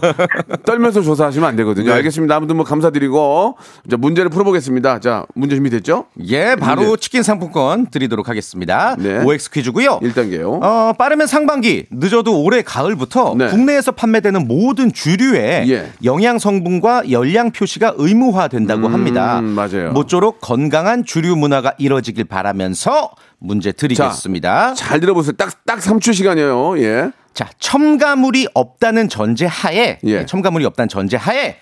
떨면서 0.66 1.02
조사하시면 1.02 1.48
안 1.48 1.56
되거든요. 1.58 1.88
네. 1.88 1.94
알겠습니다. 1.94 2.36
아무튼 2.36 2.56
뭐 2.56 2.66
감사드리고 2.66 3.58
자 3.90 3.98
문제를 3.98 4.30
풀어보겠습니다. 4.30 5.00
자 5.00 5.26
문제 5.36 5.56
준비됐죠? 5.56 6.06
예, 6.30 6.56
바로 6.56 6.82
문제. 6.82 7.02
치킨 7.02 7.24
상품권 7.24 7.88
드리도록 7.88 8.28
하겠습니다. 8.30 8.96
네. 8.98 9.24
OX 9.24 9.52
퀴즈고요. 9.52 10.00
1단계요. 10.02 10.64
어, 10.64 10.94
빠르면 10.98 11.28
상반기, 11.28 11.86
늦어도 11.92 12.42
올해 12.44 12.64
가을부터 12.64 13.36
네. 13.38 13.48
국내에서 13.48 13.92
판매되는 13.92 14.48
모든 14.48 14.92
주류에 14.92 15.66
예. 15.70 15.92
영양 16.04 16.40
성분과 16.40 17.12
열량 17.12 17.52
표시가 17.52 17.94
의무화된다고 17.98 18.88
합니다. 18.88 19.42
맞아요. 19.42 19.92
모쪼록 19.92 20.42
건강한 20.42 21.06
주류 21.06 21.36
문화가 21.36 21.74
이뤄지길 21.78 22.26
바 22.26 22.47
라면서 22.48 23.12
문제 23.40 23.74
드리겠습니다. 23.74 24.74
자, 24.74 24.86
잘 24.88 25.00
들어보세요. 25.02 25.34
딱, 25.34 25.66
딱 25.66 25.80
3초 25.80 26.14
시간이에요. 26.14 26.80
예. 26.80 27.12
첨가물이 27.60 28.48
없다는 28.54 29.10
전제 29.10 29.46
하에, 29.46 30.00
예. 30.06 30.26
첨가물이 30.26 30.66
없다는 30.66 30.88
전제 30.88 31.18
하에 31.18 31.58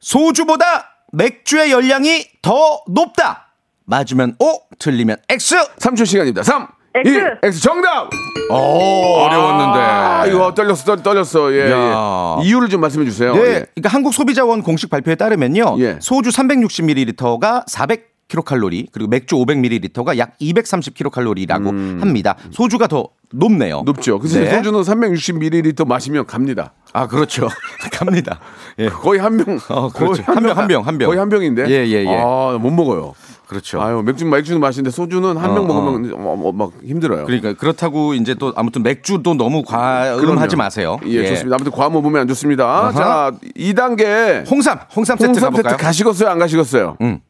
소주보다 0.00 0.96
맥주의 1.12 1.70
열량이 1.70 2.26
더 2.42 2.82
높다. 2.88 3.52
맞으면 3.84 4.34
O, 4.40 4.60
틀리면 4.78 5.16
X. 5.28 5.56
3초 5.78 6.04
시간입니다. 6.04 6.42
3, 6.42 6.66
X. 6.96 7.08
2, 7.08 7.20
X 7.44 7.60
정답! 7.60 8.10
오, 8.50 8.54
어려웠는데. 8.54 9.78
아, 9.78 10.26
이거 10.26 10.52
떨렸어, 10.54 10.84
떨, 10.84 11.02
떨렸어. 11.02 11.52
예, 11.52 11.70
야. 11.70 12.36
예. 12.40 12.44
이유를 12.46 12.68
좀 12.68 12.80
말씀해 12.80 13.04
주세요. 13.06 13.32
네, 13.34 13.40
예. 13.40 13.66
그러니까 13.74 13.88
한국 13.88 14.12
소비자원 14.12 14.62
공식 14.62 14.90
발표에 14.90 15.14
따르면요, 15.14 15.76
예. 15.78 15.98
소주 16.00 16.30
360ml가 16.30 17.64
400 17.68 18.15
킬로칼로리 18.28 18.88
그리고 18.92 19.08
맥주 19.08 19.36
500ml가 19.36 20.18
약 20.18 20.36
230킬로칼로리라고 20.38 22.00
합니다. 22.00 22.36
소주가 22.50 22.86
더 22.86 23.08
높네요. 23.32 23.80
음. 23.80 23.84
높죠. 23.84 24.18
그래서 24.18 24.40
네. 24.40 24.50
소주는 24.56 24.80
360ml 24.80 25.86
마시면 25.86 26.26
갑니다. 26.26 26.72
아 26.92 27.06
그렇죠. 27.06 27.48
갑니다. 27.92 28.40
예. 28.78 28.88
거의 28.88 29.20
한 29.20 29.36
병. 29.36 29.58
어, 29.68 29.88
그렇죠. 29.90 30.22
거의 30.22 30.36
한 30.36 30.42
병, 30.42 30.56
한 30.56 30.68
병, 30.68 30.86
한 30.86 30.98
병. 30.98 31.08
거의 31.08 31.18
한 31.18 31.28
병인데. 31.28 31.66
예, 31.68 31.86
예, 31.86 32.04
예. 32.04 32.16
아, 32.16 32.58
못 32.60 32.70
먹어요. 32.70 33.14
그렇죠. 33.46 33.80
아유, 33.80 34.02
맥주, 34.04 34.26
맥주는 34.26 34.58
마시는데 34.60 34.90
소주는 34.90 35.36
한 35.36 35.50
어, 35.50 35.54
병 35.54 35.66
먹으면 35.68 36.12
어, 36.14 36.48
어, 36.48 36.52
막 36.52 36.72
힘들어요. 36.84 37.26
그러니까 37.26 37.52
그렇다고 37.52 38.14
이제 38.14 38.34
또 38.34 38.52
아무튼 38.56 38.82
맥주도 38.82 39.34
너무 39.34 39.62
과음하지. 39.62 40.56
마세요. 40.56 40.98
예, 41.06 41.26
좋습니다. 41.28 41.54
아무튼 41.54 41.70
과음 41.70 41.92
먹으면 41.92 42.22
안 42.22 42.28
좋습니다. 42.28 42.64
아하. 42.66 42.92
자, 42.92 43.32
2단계. 43.56 44.50
홍삼, 44.50 44.78
홍삼 44.94 45.16
세트 45.16 45.26
홍삼 45.26 45.50
가볼까요? 45.50 45.72
세트 45.72 45.82
가시겠어요? 45.82 46.28
안 46.28 46.38
가시겠어요? 46.38 46.96
음. 47.02 47.20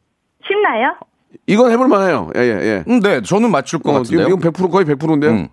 쉽나요? 0.57 0.95
이건 1.45 1.71
해볼 1.71 1.87
만해요. 1.87 2.31
예, 2.35 2.41
예, 2.41 2.45
예. 2.61 2.83
음, 2.87 2.99
네, 2.99 3.21
저는 3.21 3.51
맞출 3.51 3.79
것 3.79 3.91
어, 3.91 3.93
같은데요. 3.97 4.27
이건 4.27 4.39
100% 4.39 4.71
거의 4.71 4.85
100%인데요. 4.85 5.31
음. 5.31 5.47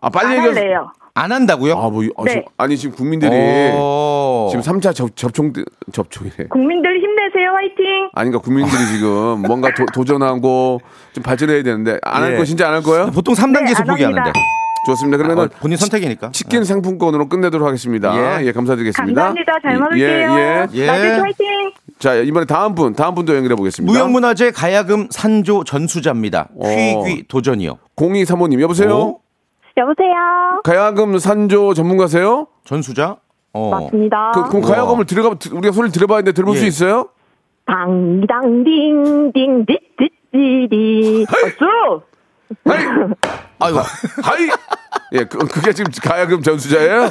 아, 0.00 0.10
빨리 0.10 0.26
안 0.26 0.44
얘기해. 0.46 0.52
할래요. 0.54 0.92
안 1.14 1.32
한다고요? 1.32 1.72
아, 1.76 1.90
뭐, 1.90 2.04
이- 2.04 2.10
아, 2.16 2.22
네. 2.24 2.30
지금- 2.30 2.44
아니, 2.58 2.76
지금 2.76 2.94
국민들이 2.96 3.32
오. 3.74 4.46
지금 4.50 4.62
3차 4.62 4.94
접, 4.94 5.16
접종, 5.16 5.52
접종이래. 5.92 6.46
국민들 6.48 7.00
힘내세요, 7.00 7.50
화이팅! 7.50 8.08
아닌가, 8.14 8.38
국민들이 8.38 8.86
지금 8.86 9.42
뭔가 9.42 9.70
도, 9.92 10.04
전하고좀 10.04 11.22
발전해야 11.24 11.64
되는데, 11.64 11.98
안 12.04 12.22
할 12.22 12.34
예. 12.34 12.36
거 12.36 12.44
진짜 12.44 12.68
안할 12.68 12.82
거예요? 12.82 13.06
보통 13.10 13.34
3단계에서 13.34 13.78
네, 13.78 13.82
안 13.82 13.86
포기하는데. 13.88 14.32
좋습니다. 14.86 15.16
그러면 15.18 15.38
어, 15.46 15.48
본인 15.58 15.76
선택이니까. 15.76 16.30
치킨 16.30 16.62
상품권으로 16.62 17.28
끝내도록 17.28 17.66
하겠습니다. 17.66 18.40
예. 18.40 18.46
예, 18.46 18.52
감사드리겠습니다. 18.52 19.20
감사합니다. 19.22 19.52
잘 19.60 19.74
예, 19.74 19.78
먹을게요. 19.78 20.30
예, 20.38 20.66
예. 20.74 20.86
라디오 20.86 21.22
화이팅! 21.24 21.72
자, 21.98 22.14
이번에 22.14 22.46
다음 22.46 22.74
분, 22.74 22.94
다음 22.94 23.14
분도 23.14 23.34
연결해 23.34 23.56
보겠습니다. 23.56 23.92
무형문화재 23.92 24.52
가야금 24.52 25.08
산조 25.10 25.64
전수자입니다. 25.64 26.48
어. 26.56 26.68
휘귀 26.68 27.24
도전이요. 27.28 27.78
0235님, 27.96 28.60
여보세요? 28.60 28.96
오? 28.96 29.20
여보세요? 29.76 30.14
가야금 30.64 31.18
산조 31.18 31.74
전문가세요? 31.74 32.46
전수자? 32.64 33.16
어. 33.52 33.70
맞습니다. 33.70 34.32
그, 34.34 34.48
그럼 34.48 34.62
가야금을 34.62 35.06
들어가, 35.06 35.30
우리가 35.30 35.72
소리를 35.72 35.92
들어봐야 35.92 36.18
되는데 36.18 36.32
들어볼 36.34 36.54
예. 36.56 36.60
수 36.60 36.66
있어요? 36.66 37.08
당당딩딩 37.66 39.64
띠띠띠디 39.66 41.26
어쭈 41.28 42.02
하이! 42.64 42.84
아이고, 43.58 43.78
하이! 44.22 44.48
예, 45.12 45.24
그, 45.24 45.38
그게 45.38 45.72
지금 45.72 45.90
가야금 46.02 46.42
전수자예요? 46.42 47.02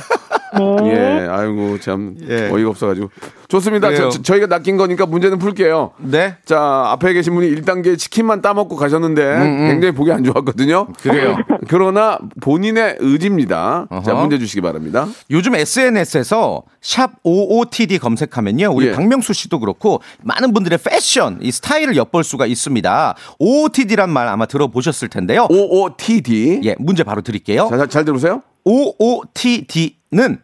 네. 0.58 0.90
예, 0.90 1.28
아이고, 1.30 1.80
참, 1.80 2.16
예. 2.28 2.50
어이가 2.50 2.70
없어가지고. 2.70 3.10
좋습니다. 3.48 3.90
저, 3.96 4.36
희가 4.36 4.48
낚인 4.48 4.76
거니까 4.76 5.06
문제는 5.06 5.40
풀게요. 5.40 5.92
네. 6.00 6.36
자, 6.46 6.60
앞에 6.88 7.14
계신 7.14 7.34
분이 7.34 7.50
1단계 7.56 7.98
치킨만 7.98 8.42
따먹고 8.42 8.76
가셨는데 8.76 9.24
굉장히 9.70 9.92
보기 9.94 10.12
안 10.12 10.24
좋았거든요. 10.24 10.88
음, 10.90 10.94
그래요. 11.02 11.38
그러나 11.70 12.20
본인의 12.42 12.98
의지입니다. 13.00 13.88
자, 14.04 14.12
어허. 14.12 14.22
문제 14.22 14.38
주시기 14.38 14.62
바랍니다. 14.62 15.08
요즘 15.32 15.56
SNS에서 15.56 16.64
샵 16.82 17.12
OOTD 17.24 18.00
검색하면요. 18.00 18.72
우리 18.74 18.88
예. 18.88 18.92
박명수 18.92 19.34
씨도 19.34 19.60
그렇고 19.60 20.02
많은 20.24 20.54
분들의 20.54 20.78
패션, 20.84 21.40
이 21.42 21.52
스타일을 21.52 21.96
엿볼 21.96 22.24
수가 22.24 22.46
있습니다. 22.46 23.16
OOTD란 23.40 24.10
말 24.10 24.28
아마 24.28 24.46
들어보셨을 24.46 25.08
텐데요. 25.08 25.48
OOTD. 25.50 26.62
예, 26.66 26.76
문제 26.80 27.04
바로 27.04 27.22
드릴게요. 27.22 27.68
자, 27.70 27.78
잘, 27.78 27.88
잘 27.88 28.06
들으세요. 28.06 28.42
OOTD는 28.66 30.42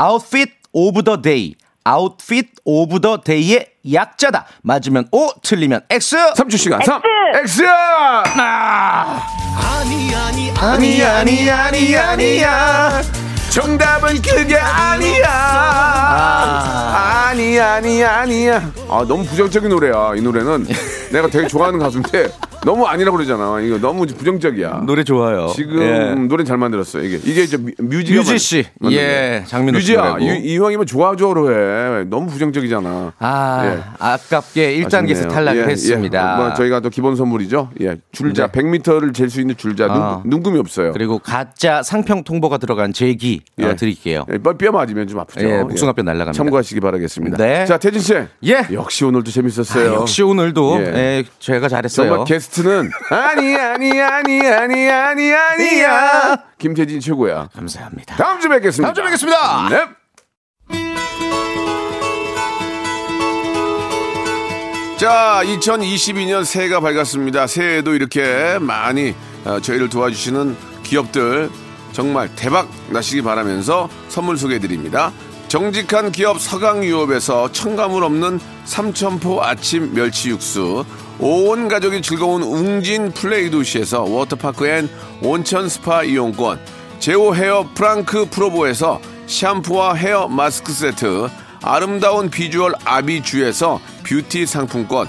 Outfit 0.00 0.52
of 0.72 1.02
the 1.02 1.22
Day. 1.22 1.54
Outfit 1.86 2.50
of 2.64 3.00
the 3.00 3.18
Day의 3.24 3.66
약자다. 3.92 4.46
맞으면 4.62 5.08
O, 5.12 5.30
틀리면 5.42 5.82
X. 5.90 6.16
3초 6.34 6.56
시간. 6.56 6.80
3. 6.82 7.02
X! 7.42 7.62
아! 7.66 9.22
아니, 10.60 11.02
아니, 11.04 11.50
아니, 11.50 11.96
아니야. 11.96 13.23
정답은 13.50 14.14
그게 14.16 14.56
아니야. 14.56 15.24
아 15.26 17.32
니, 17.36 17.58
아니, 17.58 18.02
아니야. 18.02 18.72
아, 18.88 19.04
너무 19.06 19.24
부정적인 19.24 19.68
노래야. 19.68 20.12
이 20.16 20.20
노래는 20.20 20.66
내가 21.12 21.28
되게 21.28 21.46
좋아하는 21.48 21.78
가수인데 21.78 22.28
너무 22.64 22.86
아니라고 22.86 23.16
그러잖아. 23.16 23.60
이거 23.60 23.78
너무 23.78 24.06
부정적이야. 24.06 24.82
노래 24.86 25.04
좋아요. 25.04 25.48
지금 25.54 25.82
예. 25.82 26.14
노래 26.28 26.44
잘 26.44 26.56
만들었어요. 26.56 27.02
이게 27.04 27.20
이게 27.24 27.42
이제 27.42 27.56
뮤- 27.58 27.72
뮤지가 27.78 28.20
뮤지 28.20 28.38
씨. 28.38 28.64
예. 28.90 29.44
장민호 29.46 29.80
씨 29.80 29.96
뮤지야. 29.96 30.16
이, 30.20 30.40
이왕이면 30.54 30.86
좋아줘로 30.86 31.50
해. 32.00 32.04
너무 32.04 32.28
부정적이잖아. 32.28 33.12
아, 33.18 33.62
예. 33.66 33.80
아깝게 33.98 34.78
1단계에서 34.80 35.10
아쉽네요. 35.12 35.28
탈락을 35.28 35.62
예, 35.62 35.66
했습니다. 35.72 36.32
예. 36.32 36.36
뭐 36.42 36.54
저희가 36.54 36.80
또 36.80 36.88
기본 36.88 37.16
선물이죠. 37.16 37.70
예, 37.82 37.96
줄자 38.12 38.46
네. 38.48 38.62
100m를 38.62 39.12
잴 39.14 39.28
수 39.28 39.40
있는 39.40 39.56
줄자 39.56 39.86
아. 39.90 40.20
눈, 40.24 40.30
눈금이 40.30 40.58
없어요. 40.58 40.92
그리고 40.92 41.18
가짜 41.18 41.82
상평 41.82 42.24
통보가 42.24 42.56
들어간 42.58 42.92
제기 42.94 43.33
어, 43.60 43.68
예. 43.70 43.76
드릴게요. 43.76 44.24
예, 44.32 44.38
뼈, 44.38 44.56
뼈 44.56 44.72
맞으면 44.72 45.06
좀 45.08 45.18
아프죠. 45.20 45.46
예, 45.46 45.62
복숭아뼈 45.62 46.02
날아갑니다. 46.02 46.32
참고하시기 46.32 46.80
바라겠습니다. 46.80 47.36
네. 47.36 47.64
자, 47.66 47.78
태진 47.78 48.00
씨. 48.00 48.14
예. 48.44 48.66
역시 48.72 49.04
오늘도 49.04 49.28
아, 49.28 49.32
재밌었어요. 49.32 49.94
역시 49.94 50.22
오늘도 50.22 50.76
예. 50.80 50.84
예, 50.94 51.24
제가 51.38 51.68
잘했어요. 51.68 52.08
정말 52.08 52.26
게스트는 52.26 52.90
아니 53.10 53.56
아니 53.56 54.00
아니 54.00 54.40
아니 54.46 54.88
아니 54.88 55.32
아니야. 55.32 56.42
김태진 56.58 57.00
최고야. 57.00 57.48
감사합니다. 57.54 58.16
다음 58.16 58.40
주에 58.40 58.48
뵙겠습니다. 58.50 58.92
다음 58.92 58.94
주에 58.94 59.04
뵙겠습니다. 59.04 59.68
네. 59.70 60.04
자, 64.96 65.42
2022년 65.44 66.44
새해가 66.44 66.80
밝았습니다. 66.80 67.46
새해에도 67.46 67.94
이렇게 67.94 68.58
많이 68.60 69.14
어, 69.44 69.60
저희를 69.60 69.88
도와주시는 69.90 70.56
기업들 70.82 71.50
정말 71.94 72.28
대박 72.34 72.68
나시기 72.90 73.22
바라면서 73.22 73.88
선물 74.08 74.36
소개해 74.36 74.58
드립니다. 74.58 75.12
정직한 75.46 76.10
기업 76.10 76.40
서강유업에서 76.40 77.52
첨가물 77.52 78.02
없는 78.02 78.40
삼천포 78.64 79.40
아침 79.44 79.94
멸치 79.94 80.30
육수, 80.30 80.84
온 81.20 81.68
가족이 81.68 82.02
즐거운 82.02 82.42
웅진 82.42 83.12
플레이 83.12 83.48
도시에서 83.48 84.02
워터파크 84.02 84.66
and 84.66 84.90
온천 85.22 85.68
스파 85.68 86.02
이용권, 86.02 86.58
제오 86.98 87.32
헤어 87.32 87.64
프랑크 87.74 88.26
프로보에서 88.28 89.00
샴푸와 89.28 89.94
헤어 89.94 90.26
마스크 90.26 90.72
세트, 90.72 91.28
아름다운 91.62 92.28
비주얼 92.28 92.72
아비주에서 92.84 93.80
뷰티 94.02 94.46
상품권, 94.46 95.08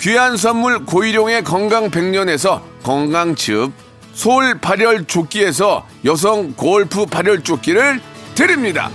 귀한 0.00 0.36
선물 0.36 0.84
고일용의 0.84 1.42
건강 1.42 1.90
백년에서 1.90 2.62
건강즙 2.84 3.72
소울 4.12 4.58
발열 4.60 5.04
조끼에서 5.06 5.86
여성 6.04 6.52
골프 6.52 7.04
발열 7.04 7.42
조끼를 7.42 8.00
드립니다. 8.34 8.90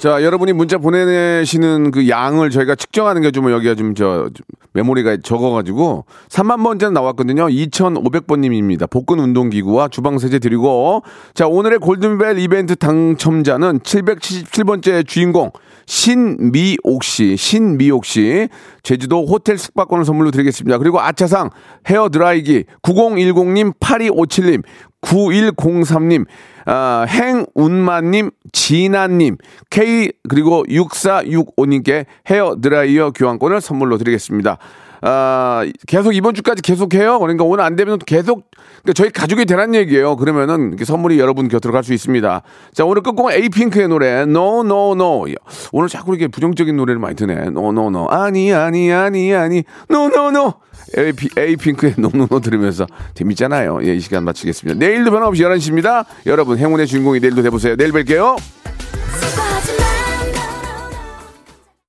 자, 0.00 0.22
여러분이 0.22 0.54
문자 0.54 0.78
보내시는 0.78 1.90
그 1.90 2.08
양을 2.08 2.48
저희가 2.48 2.74
측정하는 2.74 3.20
게 3.20 3.30
좀 3.30 3.50
여기가 3.52 3.74
좀 3.74 3.94
저 3.94 4.30
메모리가 4.72 5.18
적어가지고 5.22 6.04
3만 6.28 6.62
번째는 6.62 6.94
나왔거든요. 6.94 7.48
2,500번님입니다. 7.48 8.88
복근 8.88 9.18
운동기구와 9.18 9.88
주방 9.88 10.18
세제 10.18 10.38
드리고 10.38 11.02
자, 11.34 11.46
오늘의 11.46 11.80
골든벨 11.80 12.38
이벤트 12.38 12.76
당첨자는 12.76 13.80
777번째 13.80 15.06
주인공 15.06 15.50
신미옥 15.86 17.02
씨, 17.02 17.36
신미옥 17.36 18.04
씨 18.04 18.48
제주도 18.84 19.26
호텔 19.26 19.58
숙박권을 19.58 20.04
선물로 20.04 20.30
드리겠습니다. 20.30 20.78
그리고 20.78 21.00
아차상 21.00 21.50
헤어 21.88 22.08
드라이기 22.08 22.64
9010님, 22.82 23.74
8257님, 23.80 24.62
9103님, 25.02 26.26
아, 26.66 27.06
행운마님, 27.08 28.30
진아님, 28.52 29.36
K 29.70 30.12
그리고 30.28 30.64
6465님께 30.64 32.06
헤어 32.28 32.56
드라이어 32.60 33.12
교환권을 33.12 33.60
선물로 33.60 33.98
드리겠습니다. 33.98 34.58
아, 35.02 35.64
계속 35.86 36.14
이번 36.14 36.34
주까지 36.34 36.62
계속해요. 36.62 37.18
그러니까 37.18 37.44
오늘 37.44 37.64
안 37.64 37.76
되면 37.76 37.98
계속 37.98 38.50
그러니까 38.82 38.92
저희 38.94 39.10
가족이 39.10 39.46
되란 39.46 39.74
얘기예요. 39.74 40.16
그러면은 40.16 40.76
선물이 40.82 41.18
여러분 41.18 41.48
곁으로 41.48 41.72
갈 41.72 41.80
수 41.80 41.94
있습니다. 41.94 42.42
자, 42.74 42.84
오늘 42.84 43.02
끝곡은 43.02 43.32
에이핑크의 43.32 43.88
노래 43.88 44.20
No 44.22 44.60
No 44.60 44.92
No. 44.92 45.24
오늘 45.72 45.88
자꾸 45.88 46.12
이렇게 46.12 46.28
부정적인 46.28 46.76
노래를 46.76 47.00
많이 47.00 47.16
듣네. 47.16 47.32
No 47.46 47.70
No 47.70 47.86
No. 47.86 48.06
아니 48.08 48.52
아니 48.52 48.92
아니 48.92 49.32
아니 49.34 49.64
No 49.90 50.06
No 50.06 50.28
No. 50.28 50.54
에이피, 50.96 51.30
에이핑크의 51.38 51.94
No 51.98 52.10
No 52.12 52.26
No 52.30 52.40
들으면서 52.40 52.86
재밌잖아요. 53.14 53.80
예, 53.84 53.94
이 53.94 54.00
시간 54.00 54.24
마치겠습니다. 54.24 54.78
내일도 54.78 55.10
변함없이 55.10 55.42
11시입니다. 55.42 56.04
여러분 56.26 56.58
행운의 56.58 56.86
주인공이 56.86 57.20
내일도 57.20 57.40
돼보세요. 57.42 57.76
내일 57.76 57.92
뵐게요. 57.92 58.36